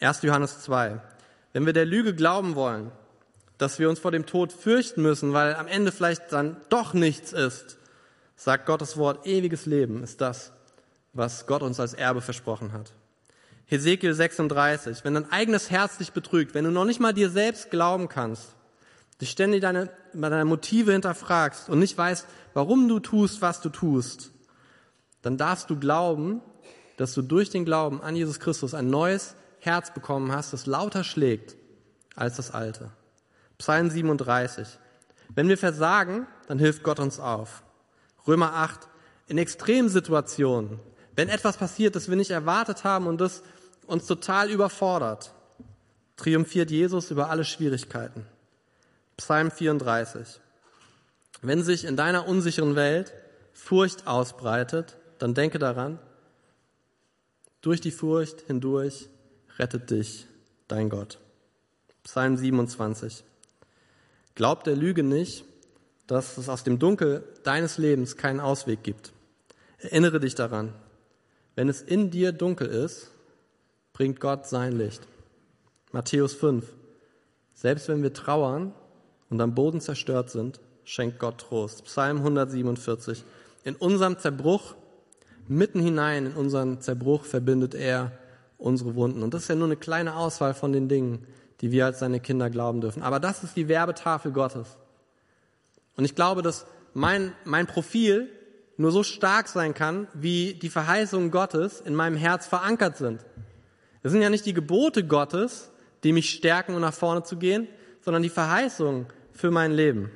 1. 0.00 0.22
Johannes 0.22 0.62
2, 0.62 1.00
wenn 1.52 1.66
wir 1.66 1.72
der 1.72 1.84
Lüge 1.84 2.14
glauben 2.14 2.56
wollen, 2.56 2.90
dass 3.58 3.78
wir 3.78 3.88
uns 3.88 4.00
vor 4.00 4.10
dem 4.10 4.26
Tod 4.26 4.52
fürchten 4.52 5.02
müssen, 5.02 5.32
weil 5.32 5.54
am 5.54 5.68
Ende 5.68 5.92
vielleicht 5.92 6.32
dann 6.32 6.56
doch 6.68 6.94
nichts 6.94 7.32
ist, 7.32 7.78
sagt 8.36 8.66
Gottes 8.66 8.96
Wort, 8.96 9.26
ewiges 9.26 9.66
Leben 9.66 10.02
ist 10.02 10.20
das, 10.20 10.52
was 11.12 11.46
Gott 11.46 11.62
uns 11.62 11.78
als 11.78 11.94
Erbe 11.94 12.20
versprochen 12.20 12.72
hat. 12.72 12.92
Hesekiel 13.66 14.14
36, 14.14 15.04
wenn 15.04 15.14
dein 15.14 15.30
eigenes 15.32 15.70
Herz 15.70 15.98
dich 15.98 16.12
betrügt, 16.12 16.54
wenn 16.54 16.64
du 16.64 16.70
noch 16.70 16.84
nicht 16.84 17.00
mal 17.00 17.14
dir 17.14 17.30
selbst 17.30 17.70
glauben 17.70 18.08
kannst, 18.08 18.54
dich 19.20 19.30
ständig 19.30 19.62
deine, 19.62 19.90
deine 20.12 20.44
Motive 20.44 20.92
hinterfragst 20.92 21.68
und 21.68 21.78
nicht 21.78 21.96
weißt, 21.96 22.26
warum 22.52 22.88
du 22.88 23.00
tust, 23.00 23.40
was 23.40 23.60
du 23.60 23.70
tust, 23.70 24.30
dann 25.22 25.38
darfst 25.38 25.70
du 25.70 25.78
glauben, 25.78 26.42
dass 26.96 27.14
du 27.14 27.22
durch 27.22 27.50
den 27.50 27.64
Glauben 27.64 28.02
an 28.02 28.14
Jesus 28.14 28.38
Christus 28.38 28.74
ein 28.74 28.90
neues 28.90 29.34
Herz 29.60 29.92
bekommen 29.92 30.30
hast, 30.32 30.52
das 30.52 30.66
lauter 30.66 31.02
schlägt 31.04 31.56
als 32.14 32.36
das 32.36 32.50
alte. 32.50 32.90
Psalm 33.58 33.88
37. 33.88 34.68
Wenn 35.34 35.48
wir 35.48 35.58
versagen, 35.58 36.26
dann 36.46 36.58
hilft 36.58 36.82
Gott 36.82 37.00
uns 37.00 37.18
auf. 37.18 37.62
Römer 38.26 38.54
8, 38.54 38.88
in 39.26 39.38
Extremsituationen, 39.38 40.78
wenn 41.16 41.28
etwas 41.28 41.56
passiert, 41.56 41.96
das 41.96 42.08
wir 42.08 42.16
nicht 42.16 42.30
erwartet 42.30 42.84
haben 42.84 43.06
und 43.06 43.20
das 43.20 43.42
uns 43.86 44.06
total 44.06 44.50
überfordert, 44.50 45.32
triumphiert 46.16 46.70
Jesus 46.70 47.10
über 47.10 47.30
alle 47.30 47.44
Schwierigkeiten. 47.44 48.26
Psalm 49.16 49.50
34. 49.50 50.40
Wenn 51.42 51.62
sich 51.62 51.84
in 51.84 51.96
deiner 51.96 52.26
unsicheren 52.26 52.76
Welt 52.76 53.12
Furcht 53.52 54.06
ausbreitet, 54.06 54.96
dann 55.18 55.34
denke 55.34 55.58
daran, 55.58 55.98
durch 57.60 57.80
die 57.80 57.90
Furcht 57.90 58.42
hindurch 58.42 59.08
rettet 59.58 59.90
dich 59.90 60.26
dein 60.68 60.90
Gott. 60.90 61.18
Psalm 62.02 62.36
27. 62.36 63.24
Glaub 64.34 64.64
der 64.64 64.76
Lüge 64.76 65.02
nicht, 65.02 65.44
dass 66.06 66.36
es 66.36 66.48
aus 66.48 66.64
dem 66.64 66.78
Dunkel 66.78 67.24
deines 67.44 67.78
Lebens 67.78 68.16
keinen 68.16 68.40
Ausweg 68.40 68.82
gibt. 68.82 69.12
Erinnere 69.78 70.20
dich 70.20 70.34
daran, 70.34 70.74
wenn 71.54 71.68
es 71.68 71.80
in 71.80 72.10
dir 72.10 72.32
dunkel 72.32 72.66
ist, 72.68 73.10
bringt 73.94 74.20
Gott 74.20 74.46
sein 74.46 74.76
Licht. 74.76 75.06
Matthäus 75.92 76.34
5. 76.34 76.66
Selbst 77.54 77.88
wenn 77.88 78.02
wir 78.02 78.12
trauern 78.12 78.74
und 79.30 79.40
am 79.40 79.54
Boden 79.54 79.80
zerstört 79.80 80.30
sind, 80.30 80.60
schenkt 80.82 81.20
Gott 81.20 81.38
Trost. 81.38 81.84
Psalm 81.84 82.18
147. 82.18 83.24
In 83.62 83.76
unserem 83.76 84.18
Zerbruch, 84.18 84.74
mitten 85.46 85.80
hinein 85.80 86.26
in 86.26 86.32
unseren 86.32 86.80
Zerbruch 86.80 87.24
verbindet 87.24 87.74
er 87.74 88.10
unsere 88.58 88.96
Wunden. 88.96 89.22
Und 89.22 89.32
das 89.32 89.42
ist 89.42 89.48
ja 89.48 89.54
nur 89.54 89.68
eine 89.68 89.76
kleine 89.76 90.16
Auswahl 90.16 90.54
von 90.54 90.72
den 90.72 90.88
Dingen, 90.88 91.24
die 91.60 91.70
wir 91.70 91.86
als 91.86 92.00
seine 92.00 92.18
Kinder 92.18 92.50
glauben 92.50 92.80
dürfen. 92.80 93.02
Aber 93.02 93.20
das 93.20 93.44
ist 93.44 93.56
die 93.56 93.68
Werbetafel 93.68 94.32
Gottes. 94.32 94.76
Und 95.96 96.04
ich 96.04 96.16
glaube, 96.16 96.42
dass 96.42 96.66
mein, 96.94 97.32
mein 97.44 97.68
Profil 97.68 98.28
nur 98.76 98.90
so 98.90 99.04
stark 99.04 99.46
sein 99.46 99.72
kann, 99.72 100.08
wie 100.14 100.54
die 100.54 100.68
Verheißungen 100.68 101.30
Gottes 101.30 101.80
in 101.80 101.94
meinem 101.94 102.16
Herz 102.16 102.48
verankert 102.48 102.96
sind. 102.96 103.24
Es 104.04 104.12
sind 104.12 104.20
ja 104.20 104.28
nicht 104.28 104.44
die 104.44 104.52
Gebote 104.52 105.04
Gottes, 105.04 105.72
die 106.04 106.12
mich 106.12 106.30
stärken, 106.30 106.74
um 106.74 106.80
nach 106.82 106.92
vorne 106.92 107.22
zu 107.22 107.38
gehen, 107.38 107.66
sondern 108.02 108.22
die 108.22 108.28
Verheißungen 108.28 109.06
für 109.32 109.50
mein 109.50 109.72
Leben. 109.72 110.10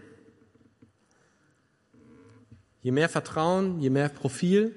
Je 2.83 2.93
mehr 2.93 3.09
Vertrauen, 3.09 3.81
je 3.81 3.89
mehr 3.89 4.11
Profil, 4.11 4.75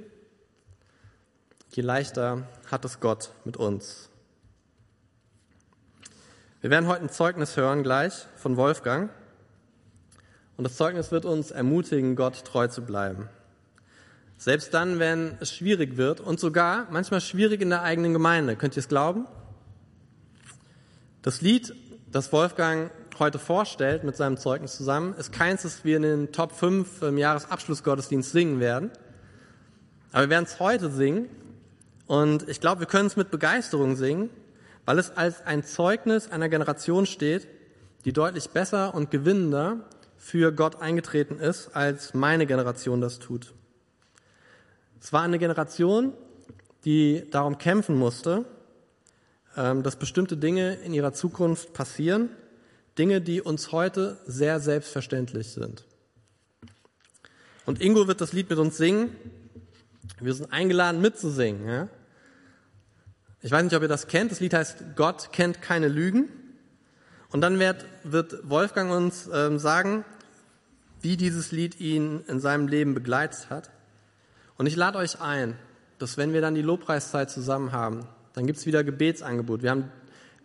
je 1.71 1.84
leichter 1.84 2.47
hat 2.71 2.86
es 2.86 3.02
Gott 3.02 3.32
mit 3.43 3.58
uns. 3.58 4.10
Wir 6.62 6.69
werden 6.69 6.88
heute 6.88 7.02
ein 7.02 7.10
Zeugnis 7.10 7.58
hören 7.58 7.84
gleich 7.84 8.13
von 8.38 8.56
Wolfgang. 8.56 9.10
Und 10.56 10.63
das 10.63 10.78
Zeugnis 10.78 11.12
wird 11.12 11.26
uns 11.26 11.52
ermutigen, 11.52 12.15
Gott 12.15 12.45
treu 12.45 12.67
zu 12.67 12.84
bleiben. 12.84 13.28
Selbst 14.41 14.73
dann, 14.73 14.97
wenn 14.97 15.38
es 15.39 15.54
schwierig 15.54 15.97
wird 15.97 16.19
und 16.19 16.39
sogar 16.39 16.88
manchmal 16.89 17.21
schwierig 17.21 17.62
in 17.62 17.69
der 17.69 17.84
eigenen 17.84 18.12
Gemeinde. 18.12 18.56
Könnt 18.56 18.75
ihr 18.75 18.80
es 18.80 18.88
glauben? 18.88 19.27
Das 21.21 21.41
Lied, 21.41 21.75
das 22.12 22.34
Wolfgang 22.34 22.89
heute 23.19 23.38
vorstellt 23.38 24.04
mit 24.04 24.15
seinem 24.15 24.38
Zeugnis 24.38 24.75
zusammen, 24.75 25.13
ist 25.13 25.32
keins, 25.32 25.62
das 25.62 25.86
wir 25.86 25.95
in 25.97 26.01
den 26.01 26.32
Top 26.32 26.54
5 26.54 27.04
im 27.04 27.19
Jahresabschlussgottesdienst 27.19 28.32
singen 28.32 28.60
werden. 28.60 28.89
Aber 30.12 30.23
wir 30.23 30.30
werden 30.32 30.45
es 30.45 30.60
heute 30.60 30.89
singen. 30.89 31.30
Und 32.08 32.49
ich 32.49 32.60
glaube, 32.60 32.80
wir 32.80 32.88
können 32.88 33.06
es 33.06 33.15
mit 33.15 33.30
Begeisterung 33.30 33.95
singen, 33.95 34.32
weil 34.86 34.97
es 34.97 35.15
als 35.15 35.45
ein 35.45 35.63
Zeugnis 35.63 36.32
einer 36.32 36.49
Generation 36.49 37.06
steht, 37.06 37.47
die 38.06 38.12
deutlich 38.12 38.49
besser 38.49 38.95
und 38.95 39.12
gewinnender 39.12 39.82
für 40.17 40.51
Gott 40.51 40.82
eingetreten 40.82 41.38
ist, 41.38 41.75
als 41.75 42.15
meine 42.15 42.47
Generation 42.47 43.01
das 43.01 43.19
tut. 43.19 43.54
Es 45.01 45.11
war 45.11 45.23
eine 45.23 45.39
Generation, 45.39 46.13
die 46.85 47.23
darum 47.31 47.57
kämpfen 47.57 47.97
musste, 47.97 48.45
ähm, 49.57 49.81
dass 49.81 49.95
bestimmte 49.95 50.37
Dinge 50.37 50.75
in 50.75 50.93
ihrer 50.93 51.11
Zukunft 51.11 51.73
passieren, 51.73 52.29
Dinge, 52.97 53.19
die 53.19 53.41
uns 53.41 53.71
heute 53.71 54.19
sehr 54.27 54.59
selbstverständlich 54.59 55.49
sind. 55.49 55.85
Und 57.65 57.81
Ingo 57.81 58.07
wird 58.07 58.21
das 58.21 58.31
Lied 58.31 58.49
mit 58.49 58.59
uns 58.59 58.77
singen. 58.77 59.15
Wir 60.19 60.33
sind 60.33 60.53
eingeladen 60.53 61.01
mitzusingen. 61.01 61.67
Ja? 61.67 61.87
Ich 63.41 63.51
weiß 63.51 63.63
nicht, 63.63 63.75
ob 63.75 63.81
ihr 63.81 63.87
das 63.87 64.07
kennt. 64.07 64.31
Das 64.31 64.39
Lied 64.39 64.53
heißt 64.53 64.95
Gott 64.95 65.31
kennt 65.31 65.61
keine 65.63 65.87
Lügen. 65.87 66.29
Und 67.29 67.41
dann 67.41 67.57
wird, 67.57 67.85
wird 68.03 68.49
Wolfgang 68.49 68.91
uns 68.91 69.27
ähm, 69.33 69.57
sagen, 69.57 70.05
wie 71.01 71.17
dieses 71.17 71.51
Lied 71.51 71.79
ihn 71.79 72.23
in 72.27 72.39
seinem 72.39 72.67
Leben 72.67 72.93
begleitet 72.93 73.49
hat. 73.49 73.71
Und 74.62 74.67
ich 74.67 74.76
lade 74.76 75.00
euch 75.00 75.19
ein, 75.19 75.56
dass 75.97 76.17
wenn 76.17 76.34
wir 76.34 76.41
dann 76.41 76.54
die 76.54 76.62
Lobpreiszeit 76.62 77.32
zusammen 77.32 77.71
haben, 77.71 78.06
dann 78.34 78.45
gibt's 78.45 78.67
wieder 78.67 78.84
Gebetsangebot. 78.84 79.63
Wir 79.63 79.71
haben 79.71 79.91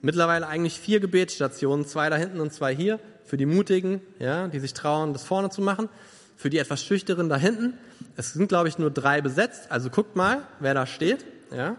mittlerweile 0.01 0.47
eigentlich 0.47 0.81
vier 0.81 1.01
Gebetsstationen, 1.01 1.85
zwei 1.85 2.09
da 2.09 2.17
hinten 2.17 2.41
und 2.41 2.51
zwei 2.51 2.75
hier, 2.75 2.99
für 3.27 3.37
die 3.37 3.45
Mutigen, 3.45 4.01
ja, 4.19 4.49
die 4.49 4.59
sich 4.59 4.73
trauen, 4.73 5.13
das 5.13 5.23
vorne 5.23 5.51
zu 5.51 5.61
machen, 5.61 5.91
für 6.35 6.49
die 6.49 6.57
etwas 6.57 6.83
Schüchteren 6.83 7.29
da 7.29 7.37
hinten. 7.37 7.75
Es 8.17 8.33
sind, 8.33 8.49
glaube 8.49 8.69
ich, 8.69 8.79
nur 8.79 8.91
drei 8.91 9.21
besetzt, 9.21 9.71
also 9.71 9.91
guckt 9.91 10.17
mal, 10.17 10.45
wer 10.61 10.73
da 10.73 10.87
steht. 10.87 11.27
Ja. 11.55 11.77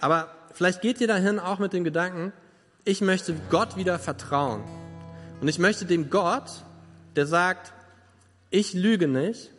Aber 0.00 0.34
vielleicht 0.54 0.80
geht 0.80 1.02
ihr 1.02 1.06
dahin 1.06 1.38
auch 1.38 1.58
mit 1.58 1.74
dem 1.74 1.84
Gedanken, 1.84 2.32
ich 2.86 3.02
möchte 3.02 3.34
Gott 3.50 3.76
wieder 3.76 3.98
vertrauen. 3.98 4.64
Und 5.42 5.48
ich 5.48 5.58
möchte 5.58 5.84
dem 5.84 6.08
Gott, 6.08 6.64
der 7.14 7.26
sagt, 7.26 7.74
ich 8.48 8.72
lüge 8.72 9.06
nicht, 9.06 9.50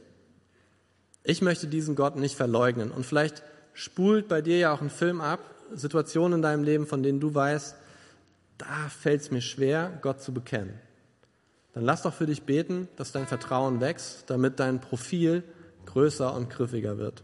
ich 1.29 1.43
möchte 1.43 1.67
diesen 1.67 1.95
Gott 1.95 2.15
nicht 2.15 2.35
verleugnen. 2.35 2.89
Und 2.89 3.05
vielleicht 3.05 3.43
spult 3.73 4.27
bei 4.27 4.41
dir 4.41 4.57
ja 4.57 4.73
auch 4.73 4.81
ein 4.81 4.89
Film 4.89 5.21
ab, 5.21 5.39
Situationen 5.73 6.39
in 6.39 6.41
deinem 6.41 6.63
Leben, 6.63 6.87
von 6.87 7.03
denen 7.03 7.19
du 7.19 7.35
weißt, 7.35 7.75
da 8.57 8.89
fällt 8.89 9.21
es 9.21 9.31
mir 9.31 9.41
schwer, 9.41 9.99
Gott 10.01 10.23
zu 10.23 10.33
bekennen. 10.33 10.73
Dann 11.73 11.85
lass 11.85 12.01
doch 12.01 12.15
für 12.15 12.25
dich 12.25 12.43
beten, 12.43 12.87
dass 12.95 13.11
dein 13.11 13.27
Vertrauen 13.27 13.79
wächst, 13.79 14.23
damit 14.27 14.59
dein 14.59 14.81
Profil 14.81 15.43
größer 15.85 16.33
und 16.33 16.49
griffiger 16.49 16.97
wird. 16.97 17.23